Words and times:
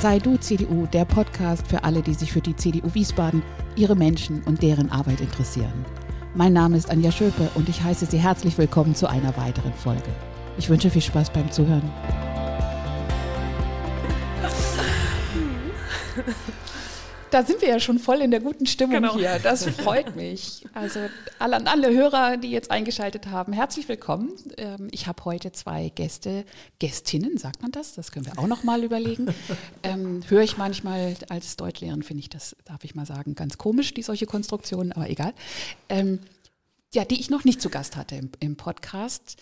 Sei 0.00 0.20
du 0.20 0.36
CDU, 0.36 0.86
der 0.86 1.04
Podcast 1.04 1.66
für 1.66 1.82
alle, 1.82 2.02
die 2.02 2.14
sich 2.14 2.32
für 2.32 2.40
die 2.40 2.54
CDU 2.54 2.94
Wiesbaden, 2.94 3.42
ihre 3.74 3.96
Menschen 3.96 4.44
und 4.44 4.62
deren 4.62 4.92
Arbeit 4.92 5.20
interessieren. 5.20 5.84
Mein 6.36 6.52
Name 6.52 6.76
ist 6.76 6.88
Anja 6.88 7.10
Schöpe 7.10 7.50
und 7.56 7.68
ich 7.68 7.82
heiße 7.82 8.06
Sie 8.06 8.18
herzlich 8.18 8.56
willkommen 8.58 8.94
zu 8.94 9.08
einer 9.08 9.36
weiteren 9.36 9.72
Folge. 9.74 10.10
Ich 10.56 10.68
wünsche 10.68 10.88
viel 10.88 11.02
Spaß 11.02 11.30
beim 11.30 11.50
Zuhören. 11.50 11.90
Da 17.30 17.44
sind 17.44 17.60
wir 17.60 17.68
ja 17.68 17.80
schon 17.80 17.98
voll 17.98 18.20
in 18.22 18.30
der 18.30 18.40
guten 18.40 18.66
Stimmung 18.66 19.02
genau. 19.02 19.16
hier. 19.16 19.38
Das 19.42 19.64
freut 19.66 20.16
mich. 20.16 20.64
Also 20.72 21.00
alle, 21.38 21.66
alle 21.66 21.94
Hörer, 21.94 22.38
die 22.38 22.50
jetzt 22.50 22.70
eingeschaltet 22.70 23.26
haben, 23.26 23.52
herzlich 23.52 23.88
willkommen. 23.88 24.30
Ähm, 24.56 24.88
ich 24.92 25.06
habe 25.06 25.24
heute 25.24 25.52
zwei 25.52 25.90
Gäste, 25.94 26.44
Gästinnen, 26.78 27.36
sagt 27.36 27.60
man 27.60 27.70
das? 27.70 27.94
Das 27.94 28.12
können 28.12 28.26
wir 28.26 28.38
auch 28.38 28.46
noch 28.46 28.64
mal 28.64 28.82
überlegen. 28.82 29.34
Ähm, 29.82 30.22
höre 30.28 30.42
ich 30.42 30.56
manchmal 30.56 31.14
als 31.28 31.56
Deutschlehrerin, 31.56 32.02
finde 32.02 32.20
ich 32.20 32.28
das, 32.28 32.56
darf 32.64 32.84
ich 32.84 32.94
mal 32.94 33.06
sagen, 33.06 33.34
ganz 33.34 33.58
komisch, 33.58 33.94
die 33.94 34.02
solche 34.02 34.26
Konstruktionen, 34.26 34.92
aber 34.92 35.08
egal. 35.08 35.34
Ähm, 35.88 36.20
ja, 36.92 37.04
die 37.04 37.20
ich 37.20 37.30
noch 37.30 37.44
nicht 37.44 37.60
zu 37.60 37.70
Gast 37.70 37.96
hatte 37.96 38.16
im, 38.16 38.30
im 38.40 38.56
Podcast. 38.56 39.36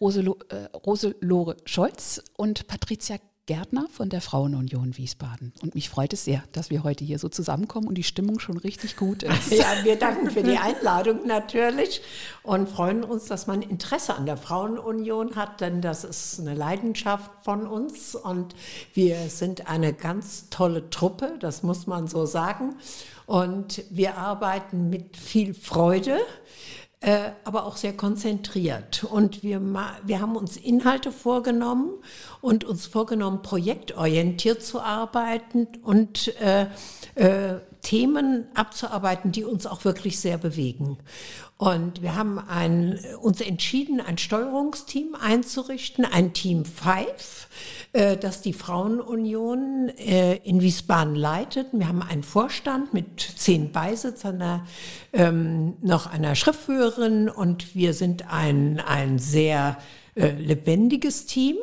Rose, 0.00 0.20
äh, 0.20 0.76
Rose 0.76 1.14
Lore 1.20 1.56
Scholz 1.64 2.22
und 2.36 2.66
Patricia 2.66 3.18
Gärtner 3.46 3.88
von 3.90 4.08
der 4.08 4.20
Frauenunion 4.20 4.96
Wiesbaden. 4.96 5.52
Und 5.62 5.74
mich 5.74 5.90
freut 5.90 6.12
es 6.12 6.24
sehr, 6.24 6.44
dass 6.52 6.70
wir 6.70 6.84
heute 6.84 7.04
hier 7.04 7.18
so 7.18 7.28
zusammenkommen 7.28 7.88
und 7.88 7.96
die 7.96 8.04
Stimmung 8.04 8.38
schon 8.38 8.56
richtig 8.56 8.96
gut 8.96 9.22
ist. 9.24 9.50
Ja, 9.50 9.66
wir 9.82 9.96
danken 9.96 10.30
für 10.30 10.44
die 10.44 10.58
Einladung 10.58 11.26
natürlich 11.26 12.02
und 12.44 12.68
freuen 12.68 13.02
uns, 13.02 13.24
dass 13.24 13.48
man 13.48 13.60
Interesse 13.62 14.14
an 14.14 14.26
der 14.26 14.36
Frauenunion 14.36 15.34
hat, 15.34 15.60
denn 15.60 15.80
das 15.80 16.04
ist 16.04 16.38
eine 16.38 16.54
Leidenschaft 16.54 17.30
von 17.42 17.66
uns 17.66 18.14
und 18.14 18.54
wir 18.94 19.28
sind 19.28 19.68
eine 19.68 19.92
ganz 19.92 20.48
tolle 20.50 20.88
Truppe, 20.90 21.34
das 21.40 21.64
muss 21.64 21.88
man 21.88 22.06
so 22.06 22.26
sagen. 22.26 22.76
Und 23.26 23.82
wir 23.90 24.18
arbeiten 24.18 24.88
mit 24.88 25.16
viel 25.16 25.54
Freude 25.54 26.18
äh, 27.02 27.32
aber 27.44 27.66
auch 27.66 27.76
sehr 27.76 27.92
konzentriert. 27.92 29.04
Und 29.04 29.42
wir, 29.42 29.60
wir 29.60 30.20
haben 30.20 30.36
uns 30.36 30.56
Inhalte 30.56 31.10
vorgenommen 31.12 31.90
und 32.40 32.64
uns 32.64 32.86
vorgenommen, 32.86 33.42
projektorientiert 33.42 34.62
zu 34.62 34.80
arbeiten 34.80 35.66
und 35.82 36.34
äh, 36.40 36.66
äh, 37.16 37.60
Themen 37.82 38.46
abzuarbeiten, 38.54 39.32
die 39.32 39.44
uns 39.44 39.66
auch 39.66 39.84
wirklich 39.84 40.20
sehr 40.20 40.38
bewegen. 40.38 40.98
Und 41.58 42.02
wir 42.02 42.16
haben 42.16 42.38
ein, 42.38 42.98
uns 43.20 43.40
entschieden, 43.40 44.00
ein 44.00 44.18
Steuerungsteam 44.18 45.14
einzurichten, 45.14 46.04
ein 46.04 46.32
Team 46.32 46.64
Five, 46.64 47.48
äh, 47.92 48.16
das 48.16 48.40
die 48.40 48.52
Frauenunion 48.52 49.90
äh, 49.90 50.36
in 50.38 50.60
Wiesbaden 50.60 51.14
leitet. 51.14 51.68
Wir 51.72 51.86
haben 51.88 52.02
einen 52.02 52.22
Vorstand 52.22 52.94
mit 52.94 53.20
zehn 53.20 53.70
Beisitzern, 53.70 54.66
ähm, 55.12 55.74
noch 55.82 56.06
einer 56.06 56.34
Schriftführerin 56.34 57.28
und 57.28 57.74
wir 57.74 57.94
sind 57.94 58.32
ein, 58.32 58.80
ein 58.80 59.18
sehr 59.18 59.76
äh, 60.14 60.32
lebendiges 60.32 61.26
Team 61.26 61.56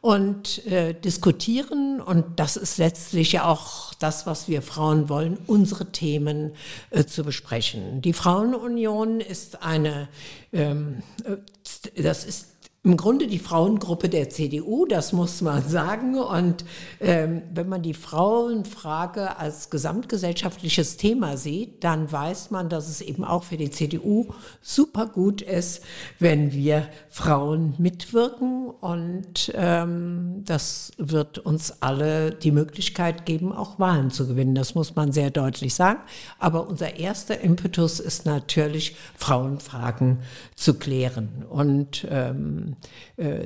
und 0.00 0.66
äh, 0.66 0.92
diskutieren. 0.92 2.00
Und 2.00 2.24
das 2.36 2.56
ist 2.56 2.78
letztlich 2.78 3.32
ja 3.32 3.44
auch 3.44 3.94
das, 3.94 4.26
was 4.26 4.48
wir 4.48 4.60
Frauen 4.60 5.08
wollen, 5.08 5.38
unsere 5.46 5.92
Themen 5.92 6.52
äh, 6.90 7.04
zu 7.04 7.22
besprechen. 7.22 8.02
Die 8.02 8.12
Frauenunion 8.12 9.20
ist 9.20 9.62
eine, 9.62 10.08
ähm, 10.52 11.02
äh, 11.24 12.02
das 12.02 12.24
ist 12.24 12.51
im 12.84 12.96
Grunde 12.96 13.28
die 13.28 13.38
Frauengruppe 13.38 14.08
der 14.08 14.28
CDU, 14.28 14.86
das 14.86 15.12
muss 15.12 15.40
man 15.40 15.62
sagen. 15.68 16.16
Und 16.16 16.64
ähm, 16.98 17.42
wenn 17.54 17.68
man 17.68 17.82
die 17.82 17.94
Frauenfrage 17.94 19.38
als 19.38 19.70
gesamtgesellschaftliches 19.70 20.96
Thema 20.96 21.36
sieht, 21.36 21.84
dann 21.84 22.10
weiß 22.10 22.50
man, 22.50 22.68
dass 22.68 22.88
es 22.88 23.00
eben 23.00 23.24
auch 23.24 23.44
für 23.44 23.56
die 23.56 23.70
CDU 23.70 24.26
super 24.62 25.06
gut 25.06 25.42
ist, 25.42 25.84
wenn 26.18 26.52
wir 26.52 26.88
Frauen 27.08 27.74
mitwirken. 27.78 28.66
Und 28.80 29.52
ähm, 29.54 30.42
das 30.44 30.90
wird 30.98 31.38
uns 31.38 31.82
alle 31.82 32.32
die 32.32 32.50
Möglichkeit 32.50 33.26
geben, 33.26 33.52
auch 33.52 33.78
Wahlen 33.78 34.10
zu 34.10 34.26
gewinnen. 34.26 34.56
Das 34.56 34.74
muss 34.74 34.96
man 34.96 35.12
sehr 35.12 35.30
deutlich 35.30 35.74
sagen. 35.74 36.00
Aber 36.40 36.66
unser 36.66 36.96
erster 36.96 37.40
Impetus 37.42 38.00
ist 38.00 38.26
natürlich, 38.26 38.96
Frauenfragen 39.14 40.18
zu 40.56 40.74
klären. 40.74 41.44
Und 41.48 42.08
ähm, 42.10 42.71
äh, 42.71 42.71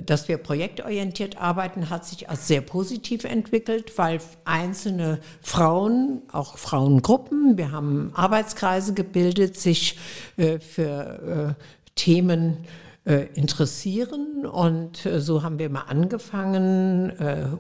dass 0.05 0.29
wir 0.29 0.39
projektorientiert 0.39 1.39
arbeiten, 1.39 1.91
hat 1.91 2.05
sich 2.05 2.29
als 2.29 2.47
sehr 2.47 2.61
positiv 2.61 3.25
entwickelt, 3.25 3.97
weil 3.97 4.21
einzelne 4.45 5.21
Frauen, 5.43 6.23
auch 6.33 6.59
Frauengruppen, 6.59 7.59
wir 7.59 7.73
haben 7.73 8.13
Arbeitskreise 8.15 8.95
gebildet, 8.95 9.59
sich 9.59 9.99
äh, 10.37 10.59
für 10.59 11.57
äh, 11.57 11.63
Themen 11.95 12.65
interessieren. 13.35 14.47
Und 14.47 15.09
so 15.19 15.45
haben 15.45 15.61
wir 15.61 15.71
mal 15.71 15.85
angefangen, 15.87 17.13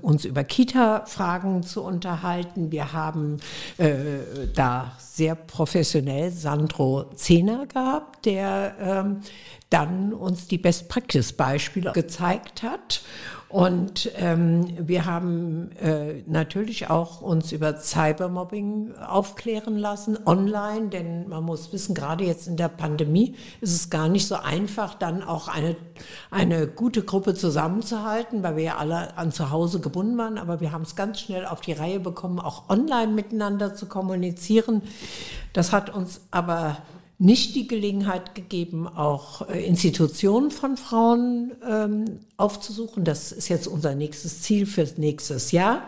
uns 0.02 0.24
über 0.24 0.42
Kita-Fragen 0.42 1.62
zu 1.62 1.84
unterhalten. 1.84 2.72
Wir 2.72 2.92
haben 2.92 3.36
da 3.76 4.92
sehr 4.98 5.36
professionell 5.36 6.32
Sandro 6.32 7.12
Zehner 7.14 7.66
gehabt, 7.66 8.26
der 8.26 8.74
ähm, 8.80 9.20
dann 9.70 10.12
uns 10.12 10.46
die 10.46 10.58
Best-Practice-Beispiele 10.58 11.92
gezeigt 11.92 12.62
hat. 12.62 13.02
Und 13.48 14.10
ähm, 14.16 14.66
wir 14.88 15.04
haben 15.04 15.70
äh, 15.80 16.22
natürlich 16.26 16.90
auch 16.90 17.20
uns 17.20 17.52
über 17.52 17.78
Cybermobbing 17.78 18.94
aufklären 18.96 19.78
lassen, 19.78 20.18
online, 20.26 20.88
denn 20.88 21.28
man 21.28 21.44
muss 21.44 21.72
wissen, 21.72 21.94
gerade 21.94 22.24
jetzt 22.24 22.48
in 22.48 22.56
der 22.56 22.68
Pandemie 22.68 23.36
ist 23.60 23.72
es 23.72 23.88
gar 23.88 24.08
nicht 24.08 24.26
so 24.26 24.34
einfach, 24.34 24.94
dann 24.94 25.22
auch 25.22 25.46
eine, 25.46 25.76
eine 26.30 26.66
gute 26.66 27.02
Gruppe 27.02 27.34
zusammenzuhalten, 27.34 28.42
weil 28.42 28.56
wir 28.56 28.64
ja 28.64 28.76
alle 28.78 29.16
an 29.16 29.30
zu 29.30 29.50
Hause 29.50 29.78
gebunden 29.78 30.18
waren. 30.18 30.38
Aber 30.38 30.60
wir 30.60 30.72
haben 30.72 30.82
es 30.82 30.96
ganz 30.96 31.20
schnell 31.20 31.46
auf 31.46 31.60
die 31.60 31.72
Reihe 31.72 32.00
bekommen, 32.00 32.40
auch 32.40 32.68
online 32.68 33.12
miteinander 33.12 33.76
zu 33.76 33.86
kommunizieren. 33.86 34.82
Das 35.52 35.72
hat 35.72 35.94
uns 35.94 36.20
aber 36.32 36.78
nicht 37.18 37.54
die 37.54 37.66
Gelegenheit 37.66 38.34
gegeben, 38.34 38.86
auch 38.86 39.48
äh, 39.48 39.64
Institutionen 39.64 40.50
von 40.50 40.76
Frauen 40.76 41.52
ähm, 41.66 42.20
aufzusuchen. 42.36 43.04
Das 43.04 43.32
ist 43.32 43.48
jetzt 43.48 43.66
unser 43.66 43.94
nächstes 43.94 44.42
Ziel 44.42 44.66
fürs 44.66 44.98
nächstes 44.98 45.50
Jahr. 45.52 45.82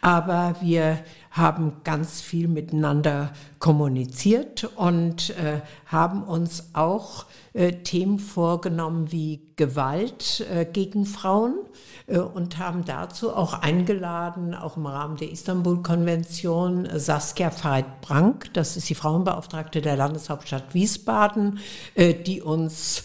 Aber 0.00 0.56
wir 0.60 0.98
haben 1.32 1.80
ganz 1.82 2.20
viel 2.20 2.46
miteinander 2.46 3.32
kommuniziert 3.58 4.64
und 4.76 5.30
äh, 5.30 5.62
haben 5.86 6.22
uns 6.22 6.70
auch 6.74 7.24
äh, 7.54 7.72
Themen 7.72 8.18
vorgenommen 8.18 9.10
wie 9.12 9.40
Gewalt 9.56 10.46
äh, 10.52 10.66
gegen 10.66 11.06
Frauen 11.06 11.54
äh, 12.06 12.18
und 12.18 12.58
haben 12.58 12.84
dazu 12.84 13.34
auch 13.34 13.54
eingeladen, 13.54 14.54
auch 14.54 14.76
im 14.76 14.84
Rahmen 14.86 15.16
der 15.16 15.32
Istanbul-Konvention, 15.32 16.84
äh, 16.84 17.00
Saskia 17.00 17.50
Veit-Brank, 17.50 18.52
das 18.52 18.76
ist 18.76 18.90
die 18.90 18.94
Frauenbeauftragte 18.94 19.80
der 19.80 19.96
Landeshauptstadt 19.96 20.74
Wiesbaden, 20.74 21.60
äh, 21.94 22.14
die 22.14 22.42
uns 22.42 23.04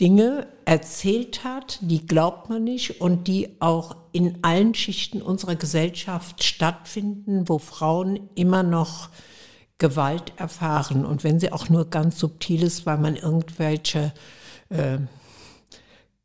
Dinge 0.00 0.46
erzählt 0.66 1.42
hat, 1.44 1.78
die 1.80 2.06
glaubt 2.06 2.50
man 2.50 2.64
nicht 2.64 3.00
und 3.00 3.28
die 3.28 3.60
auch 3.60 3.96
in 4.12 4.38
allen 4.42 4.74
Schichten 4.74 5.22
unserer 5.22 5.56
Gesellschaft 5.56 6.44
stattfinden, 6.44 7.48
wo 7.48 7.58
Frauen 7.58 8.28
immer 8.34 8.62
noch 8.62 9.08
Gewalt 9.78 10.32
erfahren. 10.36 11.06
Und 11.06 11.24
wenn 11.24 11.40
sie 11.40 11.52
auch 11.52 11.68
nur 11.68 11.88
ganz 11.88 12.18
subtil 12.18 12.62
ist, 12.62 12.84
weil 12.84 12.98
man 12.98 13.16
irgendwelche 13.16 14.12
äh, 14.68 14.98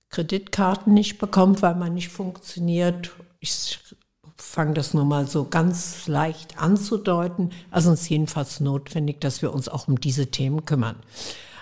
Kreditkarten 0.09 0.94
nicht 0.94 1.18
bekommt, 1.18 1.62
weil 1.62 1.76
man 1.76 1.94
nicht 1.94 2.09
funktioniert. 2.09 3.12
Ich 3.40 3.80
fange 4.35 4.73
das 4.73 4.94
nur 4.94 5.06
mal 5.06 5.28
so 5.28 5.46
ganz 5.46 6.08
leicht 6.08 6.62
anzudeuten. 6.62 7.52
Also 7.72 7.91
es 7.91 8.02
ist 8.02 8.09
jedenfalls 8.09 8.59
notwendig, 8.59 9.22
dass 9.22 9.41
wir 9.41 9.53
uns 9.53 9.70
auch 9.70 9.88
um 9.88 10.00
diese 10.00 10.28
Themen 10.28 10.66
kümmern. 10.66 10.97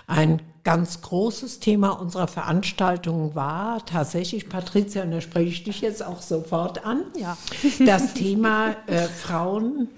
Ein 0.06 0.42
ganz 0.64 1.00
großes 1.00 1.60
Thema 1.60 1.90
unserer 1.90 2.28
Veranstaltung 2.28 3.34
war 3.34 3.84
tatsächlich, 3.86 4.48
Patricia, 4.48 5.02
und 5.02 5.10
da 5.10 5.20
spreche 5.20 5.48
ich 5.48 5.64
dich 5.64 5.80
jetzt 5.80 6.04
auch 6.04 6.20
sofort 6.22 6.84
an, 6.84 7.04
ja. 7.18 7.36
das 7.84 8.14
Thema 8.14 8.76
äh, 8.86 9.06
Frauen 9.06 9.88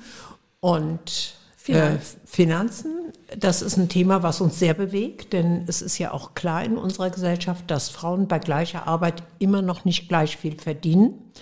und 0.60 1.34
Finanzen. 1.56 2.18
Äh, 2.18 2.26
Finanzen. 2.26 2.92
Das 3.36 3.62
ist 3.62 3.76
ein 3.76 3.88
Thema, 3.88 4.22
was 4.22 4.40
uns 4.40 4.58
sehr 4.58 4.74
bewegt, 4.74 5.32
denn 5.32 5.64
es 5.68 5.82
ist 5.82 5.98
ja 5.98 6.12
auch 6.12 6.34
klar 6.34 6.64
in 6.64 6.76
unserer 6.76 7.10
Gesellschaft, 7.10 7.70
dass 7.70 7.88
Frauen 7.88 8.26
bei 8.26 8.38
gleicher 8.38 8.86
Arbeit 8.86 9.22
immer 9.38 9.62
noch 9.62 9.84
nicht 9.84 10.08
gleich 10.08 10.36
viel 10.36 10.58
verdienen 10.58 11.32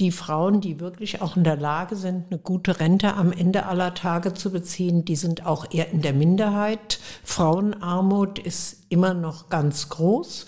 die 0.00 0.10
Frauen, 0.10 0.60
die 0.60 0.80
wirklich 0.80 1.22
auch 1.22 1.36
in 1.36 1.44
der 1.44 1.56
Lage 1.56 1.96
sind, 1.96 2.26
eine 2.30 2.38
gute 2.38 2.80
Rente 2.80 3.14
am 3.14 3.32
Ende 3.32 3.66
aller 3.66 3.94
Tage 3.94 4.34
zu 4.34 4.50
beziehen, 4.50 5.04
die 5.04 5.16
sind 5.16 5.46
auch 5.46 5.66
eher 5.70 5.90
in 5.90 6.02
der 6.02 6.12
Minderheit. 6.12 6.98
Frauenarmut 7.24 8.38
ist 8.38 8.84
immer 8.88 9.14
noch 9.14 9.48
ganz 9.48 9.88
groß. 9.88 10.46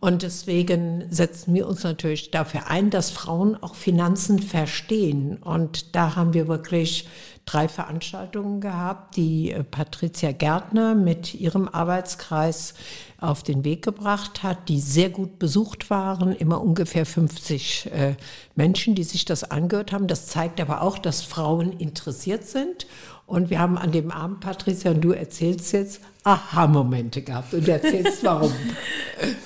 Und 0.00 0.22
deswegen 0.22 1.04
setzen 1.10 1.52
wir 1.54 1.68
uns 1.68 1.84
natürlich 1.84 2.30
dafür 2.30 2.68
ein, 2.68 2.88
dass 2.88 3.10
Frauen 3.10 3.62
auch 3.62 3.74
Finanzen 3.74 4.38
verstehen. 4.38 5.36
Und 5.36 5.94
da 5.94 6.16
haben 6.16 6.32
wir 6.32 6.48
wirklich 6.48 7.06
drei 7.46 7.68
Veranstaltungen 7.68 8.60
gehabt, 8.60 9.16
die 9.16 9.50
äh, 9.50 9.64
Patricia 9.64 10.32
Gärtner 10.32 10.94
mit 10.94 11.34
ihrem 11.34 11.68
Arbeitskreis 11.68 12.74
auf 13.18 13.42
den 13.42 13.64
Weg 13.64 13.82
gebracht 13.82 14.42
hat, 14.42 14.68
die 14.68 14.80
sehr 14.80 15.10
gut 15.10 15.38
besucht 15.38 15.90
waren, 15.90 16.32
immer 16.32 16.60
ungefähr 16.60 17.04
50 17.04 17.90
äh, 17.92 18.14
Menschen, 18.54 18.94
die 18.94 19.04
sich 19.04 19.24
das 19.24 19.50
angehört 19.50 19.92
haben. 19.92 20.06
Das 20.06 20.26
zeigt 20.26 20.60
aber 20.60 20.82
auch, 20.82 20.98
dass 20.98 21.22
Frauen 21.22 21.72
interessiert 21.72 22.46
sind. 22.46 22.86
Und 23.26 23.50
wir 23.50 23.60
haben 23.60 23.78
an 23.78 23.92
dem 23.92 24.10
Abend, 24.10 24.40
Patricia, 24.40 24.90
und 24.90 25.02
du 25.02 25.12
erzählst 25.12 25.72
jetzt, 25.72 26.00
Aha-Momente 26.24 27.22
gehabt 27.22 27.54
und 27.54 27.66
erzählst 27.68 28.24
warum. 28.24 28.52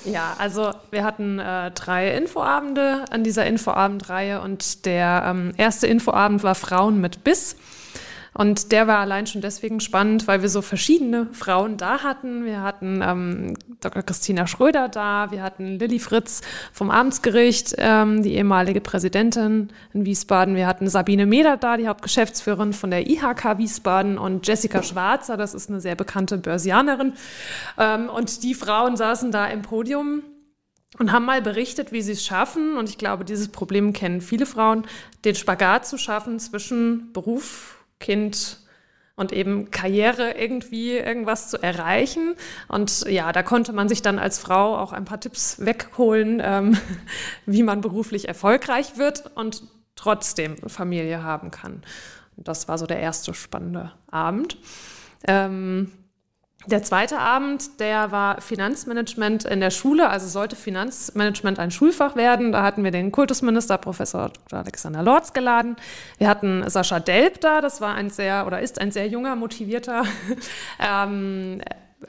ja, 0.05 0.35
also 0.37 0.71
wir 0.91 1.03
hatten 1.03 1.39
äh, 1.39 1.71
drei 1.71 2.15
Infoabende 2.15 3.05
an 3.11 3.23
dieser 3.23 3.45
Infoabendreihe 3.45 4.41
und 4.41 4.85
der 4.85 5.23
ähm, 5.27 5.53
erste 5.57 5.87
Infoabend 5.87 6.43
war 6.43 6.55
Frauen 6.55 6.99
mit 6.99 7.23
Biss. 7.23 7.55
Und 8.37 8.73
der 8.73 8.85
war 8.85 8.99
allein 8.99 9.27
schon 9.27 9.39
deswegen 9.39 9.79
spannend, 9.79 10.27
weil 10.27 10.41
wir 10.41 10.49
so 10.49 10.61
verschiedene 10.61 11.27
Frauen 11.31 11.77
da 11.77 12.03
hatten. 12.03 12.43
Wir 12.43 12.61
hatten 12.61 13.01
ähm, 13.01 13.53
Dr. 13.79 14.03
Christina 14.03 14.45
Schröder 14.45 14.89
da, 14.89 15.31
wir 15.31 15.41
hatten 15.41 15.79
Lilly 15.79 15.99
Fritz 15.99 16.41
vom 16.73 16.91
Amtsgericht, 16.91 17.75
ähm, 17.77 18.23
die 18.23 18.33
ehemalige 18.33 18.81
Präsidentin 18.81 19.69
in 19.93 20.05
Wiesbaden. 20.05 20.55
Wir 20.55 20.67
hatten 20.67 20.89
Sabine 20.89 21.25
Meder 21.25 21.55
da, 21.55 21.77
die 21.77 21.87
Hauptgeschäftsführerin 21.87 22.73
von 22.73 22.91
der 22.91 23.09
IHK 23.09 23.57
Wiesbaden 23.57 24.17
und 24.17 24.45
Jessica 24.45 24.83
Schwarzer, 24.83 25.37
das 25.37 25.53
ist 25.53 25.69
eine 25.69 25.79
sehr 25.79 25.95
bekannte 25.95 26.37
Börsianerin. 26.37 27.13
Ähm, 27.77 28.09
und 28.09 28.43
die 28.43 28.53
Frauen 28.53 28.97
saßen 28.97 29.31
da 29.31 29.47
im 29.47 29.61
Podium 29.61 30.23
und 30.99 31.13
haben 31.13 31.23
mal 31.23 31.41
berichtet, 31.41 31.93
wie 31.93 32.01
sie 32.01 32.11
es 32.11 32.25
schaffen, 32.25 32.75
und 32.75 32.89
ich 32.89 32.97
glaube, 32.97 33.23
dieses 33.23 33.47
Problem 33.47 33.93
kennen 33.93 34.19
viele 34.19 34.45
Frauen, 34.45 34.83
den 35.23 35.35
Spagat 35.35 35.87
zu 35.87 35.97
schaffen 35.97 36.37
zwischen 36.39 37.13
Beruf, 37.13 37.74
Kind 37.99 38.59
und 39.15 39.31
eben 39.31 39.71
Karriere 39.71 40.31
irgendwie 40.31 40.91
irgendwas 40.91 41.49
zu 41.49 41.61
erreichen. 41.61 42.35
Und 42.67 43.05
ja, 43.07 43.31
da 43.31 43.43
konnte 43.43 43.73
man 43.73 43.87
sich 43.87 44.01
dann 44.01 44.19
als 44.19 44.39
Frau 44.39 44.77
auch 44.77 44.91
ein 44.91 45.05
paar 45.05 45.19
Tipps 45.19 45.65
wegholen, 45.65 46.41
ähm, 46.43 46.77
wie 47.45 47.63
man 47.63 47.81
beruflich 47.81 48.27
erfolgreich 48.27 48.97
wird 48.97 49.31
und 49.35 49.63
trotzdem 49.95 50.57
Familie 50.67 51.23
haben 51.23 51.51
kann. 51.51 51.83
Das 52.35 52.67
war 52.67 52.77
so 52.77 52.85
der 52.85 52.99
erste 52.99 53.33
spannende 53.33 53.93
Abend. 54.11 54.57
Ähm, 55.25 55.91
der 56.67 56.83
zweite 56.83 57.19
Abend, 57.19 57.79
der 57.79 58.11
war 58.11 58.41
Finanzmanagement 58.41 59.45
in 59.45 59.59
der 59.59 59.69
Schule, 59.69 60.09
also 60.09 60.27
sollte 60.27 60.55
Finanzmanagement 60.55 61.59
ein 61.59 61.71
Schulfach 61.71 62.15
werden. 62.15 62.51
Da 62.51 62.63
hatten 62.63 62.83
wir 62.83 62.91
den 62.91 63.11
Kultusminister 63.11 63.77
Professor 63.77 64.29
Dr. 64.29 64.59
Alexander 64.59 65.03
Lorz 65.03 65.33
geladen. 65.33 65.75
Wir 66.17 66.27
hatten 66.27 66.67
Sascha 66.69 66.99
Delp 66.99 67.41
da, 67.41 67.61
das 67.61 67.81
war 67.81 67.95
ein 67.95 68.09
sehr 68.09 68.47
oder 68.47 68.61
ist 68.61 68.81
ein 68.81 68.91
sehr 68.91 69.07
junger, 69.07 69.35
motivierter 69.35 70.03
ähm, 70.79 71.61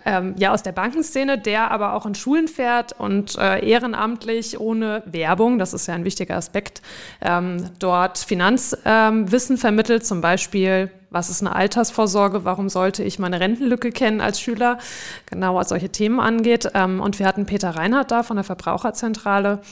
ähm, 0.05 0.35
ja 0.39 0.53
aus 0.53 0.63
der 0.63 0.73
Bankenszene, 0.73 1.39
der 1.39 1.71
aber 1.71 1.95
auch 1.95 2.07
in 2.07 2.15
Schulen 2.15 2.49
fährt 2.49 2.93
und 2.99 3.37
äh, 3.39 3.67
ehrenamtlich 3.67 4.61
ohne 4.61 5.03
Werbung, 5.07 5.59
das 5.59 5.73
ist 5.73 5.87
ja 5.87 5.95
ein 5.95 6.05
wichtiger 6.05 6.37
Aspekt, 6.37 6.83
ähm, 7.23 7.71
dort 7.79 8.19
Finanzwissen 8.19 9.57
ähm, 9.57 9.59
vermittelt, 9.59 10.05
zum 10.05 10.21
Beispiel 10.21 10.91
was 11.17 11.31
ist 11.31 11.41
eine 11.41 11.57
Altersvorsorge, 11.57 12.45
warum 12.45 12.69
sollte 12.69 13.03
ich 13.03 13.19
meine 13.19 13.41
Rentenlücke 13.41 13.91
kennen 13.91 14.21
als 14.21 14.39
Schüler, 14.39 14.77
genau 15.25 15.55
was 15.55 15.71
solche 15.71 15.89
Themen 15.89 16.21
angeht. 16.21 16.69
Ähm, 16.75 17.01
und 17.01 17.19
wir 17.19 17.27
hatten 17.27 17.47
Peter 17.47 17.71
Reinhardt 17.71 18.11
da 18.11 18.23
von 18.23 18.37
der 18.37 18.45
Verbraucherzentrale. 18.45 19.63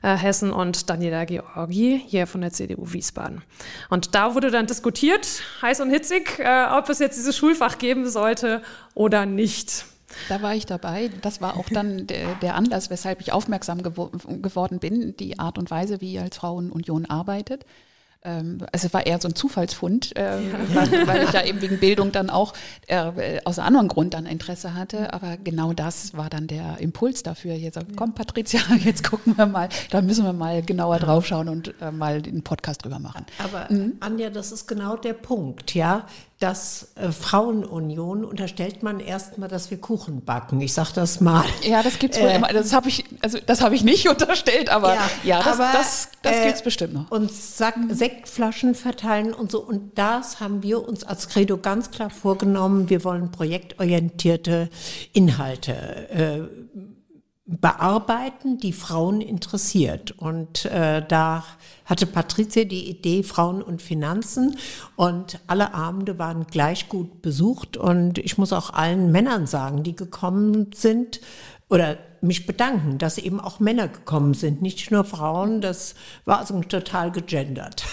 Äh, 0.00 0.16
Hessen 0.16 0.50
und 0.52 0.88
Daniela 0.88 1.24
Georgi 1.24 2.00
hier 2.06 2.26
von 2.26 2.40
der 2.40 2.52
CDU 2.52 2.92
Wiesbaden. 2.92 3.42
Und 3.90 4.14
da 4.14 4.34
wurde 4.34 4.50
dann 4.50 4.66
diskutiert, 4.66 5.42
heiß 5.60 5.80
und 5.80 5.90
hitzig, 5.90 6.38
äh, 6.38 6.66
ob 6.70 6.88
es 6.88 7.00
jetzt 7.00 7.18
dieses 7.18 7.36
Schulfach 7.36 7.78
geben 7.78 8.08
sollte 8.08 8.62
oder 8.94 9.26
nicht. 9.26 9.84
Da 10.28 10.40
war 10.40 10.54
ich 10.54 10.66
dabei. 10.66 11.10
Das 11.20 11.42
war 11.42 11.56
auch 11.58 11.68
dann 11.68 12.06
der, 12.06 12.34
der 12.36 12.54
Anlass, 12.54 12.88
weshalb 12.88 13.20
ich 13.20 13.32
aufmerksam 13.32 13.82
gewo 13.82 14.06
geworden 14.06 14.78
bin, 14.78 15.16
die 15.16 15.38
Art 15.38 15.58
und 15.58 15.70
Weise, 15.70 16.00
wie 16.00 16.14
ihr 16.14 16.22
als 16.22 16.38
Frauenunion 16.38 17.04
arbeitet. 17.06 17.66
Ähm, 18.24 18.58
also 18.72 18.88
es 18.88 18.94
war 18.94 19.06
eher 19.06 19.20
so 19.20 19.28
ein 19.28 19.34
Zufallsfund, 19.34 20.16
äh, 20.16 20.38
weil, 20.74 21.06
weil, 21.06 21.24
ich 21.24 21.32
ja 21.32 21.44
eben 21.44 21.60
wegen 21.62 21.78
Bildung 21.78 22.10
dann 22.10 22.30
auch 22.30 22.52
äh, 22.86 23.40
aus 23.44 23.58
einem 23.58 23.68
anderen 23.68 23.88
Grund 23.88 24.14
dann 24.14 24.26
Interesse 24.26 24.74
hatte. 24.74 25.12
Aber 25.12 25.36
genau 25.36 25.72
das 25.72 26.16
war 26.16 26.28
dann 26.28 26.46
der 26.46 26.78
Impuls 26.80 27.22
dafür. 27.22 27.54
Jetzt 27.54 27.78
komm 27.96 28.14
Patricia, 28.14 28.60
jetzt 28.84 29.08
gucken 29.08 29.36
wir 29.36 29.46
mal, 29.46 29.68
da 29.90 30.02
müssen 30.02 30.24
wir 30.24 30.32
mal 30.32 30.62
genauer 30.62 30.98
drauf 30.98 31.26
schauen 31.26 31.48
und 31.48 31.74
äh, 31.80 31.92
mal 31.92 32.20
den 32.20 32.42
Podcast 32.42 32.84
drüber 32.84 32.98
machen. 32.98 33.24
Aber 33.38 33.72
mhm. 33.72 33.94
Anja, 34.00 34.30
das 34.30 34.52
ist 34.52 34.66
genau 34.66 34.96
der 34.96 35.14
Punkt, 35.14 35.74
ja 35.74 36.06
das 36.38 36.92
äh, 36.94 37.10
Frauenunion 37.10 38.24
unterstellt 38.24 38.84
man 38.84 39.00
erstmal, 39.00 39.48
dass 39.48 39.72
wir 39.72 39.80
Kuchen 39.80 40.24
backen. 40.24 40.60
Ich 40.60 40.72
sage 40.72 40.90
das 40.94 41.20
mal. 41.20 41.44
Ja, 41.62 41.82
das 41.82 41.98
gibt's 41.98 42.20
wohl 42.20 42.28
äh, 42.28 42.36
immer. 42.36 42.48
Das 42.48 42.72
habe 42.72 42.88
ich, 42.88 43.04
also 43.22 43.38
das 43.44 43.60
habe 43.60 43.74
ich 43.74 43.82
nicht 43.82 44.08
unterstellt, 44.08 44.70
aber 44.70 44.94
ja, 44.94 45.10
ja 45.24 45.42
das, 45.42 45.58
aber, 45.58 45.70
das, 45.72 46.08
das 46.22 46.36
äh, 46.36 46.46
gibt's 46.46 46.62
bestimmt 46.62 46.94
noch. 46.94 47.10
Und 47.10 47.32
Sack, 47.32 47.74
Sektflaschen 47.90 48.76
verteilen 48.76 49.34
und 49.34 49.50
so. 49.50 49.60
Und 49.60 49.98
das 49.98 50.38
haben 50.38 50.62
wir 50.62 50.86
uns 50.86 51.02
als 51.02 51.28
Credo 51.28 51.58
ganz 51.58 51.90
klar 51.90 52.10
vorgenommen. 52.10 52.88
Wir 52.88 53.02
wollen 53.02 53.32
projektorientierte 53.32 54.70
Inhalte 55.12 55.72
äh, 56.10 56.97
bearbeiten, 57.48 58.58
die 58.58 58.74
Frauen 58.74 59.22
interessiert. 59.22 60.12
Und 60.12 60.66
äh, 60.66 61.02
da 61.06 61.44
hatte 61.86 62.06
Patricia 62.06 62.64
die 62.64 62.90
Idee 62.90 63.22
Frauen 63.22 63.62
und 63.62 63.80
Finanzen 63.80 64.58
und 64.96 65.40
alle 65.46 65.72
Abende 65.72 66.18
waren 66.18 66.46
gleich 66.46 66.90
gut 66.90 67.22
besucht. 67.22 67.78
Und 67.78 68.18
ich 68.18 68.36
muss 68.36 68.52
auch 68.52 68.74
allen 68.74 69.10
Männern 69.10 69.46
sagen, 69.46 69.82
die 69.82 69.96
gekommen 69.96 70.70
sind 70.74 71.20
oder 71.70 71.96
mich 72.20 72.46
bedanken, 72.46 72.98
dass 72.98 73.18
eben 73.18 73.40
auch 73.40 73.60
Männer 73.60 73.88
gekommen 73.88 74.34
sind, 74.34 74.60
nicht 74.60 74.90
nur 74.90 75.04
Frauen. 75.04 75.60
Das 75.60 75.94
war 76.24 76.40
also 76.40 76.60
total 76.62 77.12
gegendert. 77.12 77.84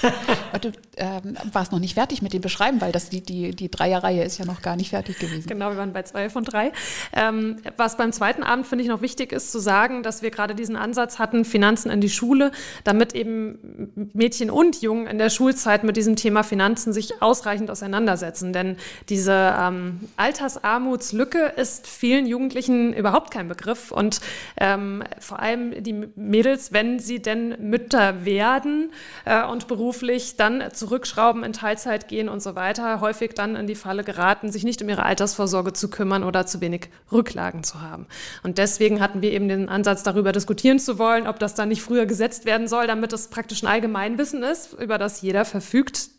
ähm, 0.98 1.38
warst 1.52 1.72
noch 1.72 1.80
nicht 1.80 1.96
fertig 1.96 2.22
mit 2.22 2.34
dem 2.34 2.42
Beschreiben, 2.42 2.82
weil 2.82 2.92
das 2.92 3.10
die, 3.10 3.22
die, 3.22 3.56
die 3.56 3.70
Dreierreihe 3.70 4.24
ist 4.24 4.38
ja 4.38 4.46
noch 4.46 4.62
gar 4.62 4.76
nicht 4.76 4.90
fertig 4.90 5.20
gewesen. 5.20 5.48
Genau, 5.48 5.70
wir 5.70 5.78
waren 5.78 5.94
bei 5.94 6.04
zwei 6.04 6.30
von 6.30 6.44
drei. 6.44 6.72
Ähm, 7.14 7.58
was 7.78 7.98
beim 7.98 8.12
zweiten 8.12 8.44
Abend, 8.44 8.68
finde 8.68 8.84
ich, 8.84 8.90
noch 8.90 9.02
wichtig 9.02 9.32
ist 9.32 9.52
zu 9.52 9.60
sagen, 9.60 10.04
dass 10.04 10.22
wir 10.22 10.32
gerade 10.32 10.56
diesen 10.56 10.76
Ansatz 10.76 11.20
hatten, 11.20 11.46
Finanzen 11.46 11.90
in 11.92 12.02
die 12.02 12.10
Schule, 12.10 12.52
damit 12.84 13.14
eben 13.14 13.92
Mädchen 14.14 14.50
und 14.50 14.82
Jungen 14.82 15.08
in 15.08 15.18
der 15.18 15.30
Schulzeit 15.30 15.84
mit 15.84 15.98
diesem 15.98 16.16
Thema 16.16 16.44
Finanzen 16.44 16.94
sich 16.94 17.22
ausreichend 17.22 17.70
auseinandersetzen. 17.70 18.54
Denn 18.54 18.78
diese 19.10 19.56
ähm, 19.58 20.00
Altersarmutslücke 20.18 21.54
ist 21.56 21.88
vielen 21.88 22.26
Jugendlichen 22.26 22.94
überhaupt 22.94 23.32
kein 23.32 23.48
Begriff 23.48 23.92
und 23.92 24.22
ähm, 24.58 25.04
vor 25.20 25.40
allem 25.40 25.84
die 25.84 25.94
Mädels, 26.16 26.74
wenn 26.74 27.00
sie 27.00 27.22
denn 27.22 27.56
Mütter 27.60 28.26
werden 28.26 28.92
äh, 29.26 29.46
und 29.46 29.68
beruflich 29.68 30.36
dann 30.38 30.64
zurückschrauben, 30.86 31.44
in 31.44 31.52
Teilzeit 31.52 32.08
gehen 32.08 32.30
und 32.30 32.42
so 32.42 32.56
weiter, 32.56 33.02
häufig 33.02 33.34
dann 33.34 33.56
in 33.56 33.66
die 33.66 33.76
Falle 33.76 34.04
geraten, 34.04 34.52
sich 34.52 34.64
nicht 34.64 34.82
um 34.84 34.90
ihre 34.90 35.04
Altersvorsorge 35.04 35.74
zu 35.74 35.90
kümmern 35.90 36.24
oder 36.24 36.46
zu 36.46 36.62
wenig 36.62 36.90
Rücklagen 37.12 37.64
zu 37.64 37.82
haben. 37.82 38.06
Und 38.44 38.60
deswegen 38.60 39.02
hatten 39.02 39.22
wir 39.24 39.32
eben 39.32 39.48
den 39.48 39.68
Ansatz, 39.68 40.04
darüber 40.04 40.32
diskutieren 40.32 40.78
zu 40.78 41.00
wollen, 41.00 41.26
ob 41.26 41.40
das 41.40 41.56
dann 41.56 41.70
nicht 41.70 41.82
früher 41.82 42.06
gesetzt 42.06 42.46
werden 42.46 42.68
soll, 42.68 42.86
damit 42.86 43.14
es 43.14 43.30
praktisch 43.30 43.64
ein 43.64 43.68
Allgemeinwissen 43.68 44.44
ist, 44.44 44.74
über 44.74 45.00
das 45.00 45.22
jeder 45.22 45.44
verfügt 45.44 46.10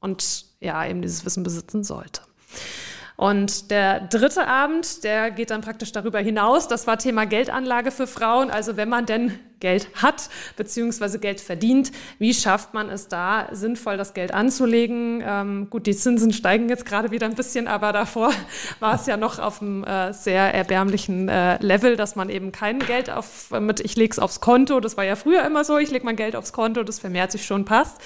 und 0.00 0.44
ja, 0.60 0.84
eben 0.86 1.00
dieses 1.00 1.24
Wissen 1.24 1.42
besitzen 1.42 1.82
sollte. 1.82 2.20
Und 3.20 3.70
der 3.70 4.00
dritte 4.00 4.46
Abend, 4.46 5.04
der 5.04 5.30
geht 5.30 5.50
dann 5.50 5.60
praktisch 5.60 5.92
darüber 5.92 6.20
hinaus. 6.20 6.68
Das 6.68 6.86
war 6.86 6.96
Thema 6.96 7.26
Geldanlage 7.26 7.90
für 7.90 8.06
Frauen. 8.06 8.50
Also 8.50 8.78
wenn 8.78 8.88
man 8.88 9.04
denn 9.04 9.38
Geld 9.60 9.88
hat 9.94 10.30
beziehungsweise 10.56 11.18
Geld 11.18 11.38
verdient, 11.38 11.92
wie 12.18 12.32
schafft 12.32 12.72
man 12.72 12.88
es 12.88 13.08
da, 13.08 13.48
sinnvoll 13.52 13.98
das 13.98 14.14
Geld 14.14 14.32
anzulegen? 14.32 15.22
Ähm, 15.22 15.66
gut, 15.68 15.86
die 15.86 15.94
Zinsen 15.94 16.32
steigen 16.32 16.70
jetzt 16.70 16.86
gerade 16.86 17.10
wieder 17.10 17.26
ein 17.26 17.34
bisschen, 17.34 17.68
aber 17.68 17.92
davor 17.92 18.32
war 18.80 18.94
es 18.94 19.04
ja 19.04 19.18
noch 19.18 19.38
auf 19.38 19.60
einem 19.60 19.84
äh, 19.84 20.14
sehr 20.14 20.54
erbärmlichen 20.54 21.28
äh, 21.28 21.62
Level, 21.62 21.96
dass 21.96 22.16
man 22.16 22.30
eben 22.30 22.52
kein 22.52 22.78
Geld 22.78 23.10
auf, 23.10 23.50
mit 23.50 23.80
ich 23.80 23.96
lege 23.96 24.12
es 24.12 24.18
aufs 24.18 24.40
Konto, 24.40 24.80
das 24.80 24.96
war 24.96 25.04
ja 25.04 25.14
früher 25.14 25.44
immer 25.44 25.64
so, 25.64 25.76
ich 25.76 25.90
lege 25.90 26.06
mein 26.06 26.16
Geld 26.16 26.36
aufs 26.36 26.54
Konto, 26.54 26.84
das 26.84 26.98
vermehrt 26.98 27.32
sich 27.32 27.44
schon, 27.44 27.66
passt. 27.66 27.98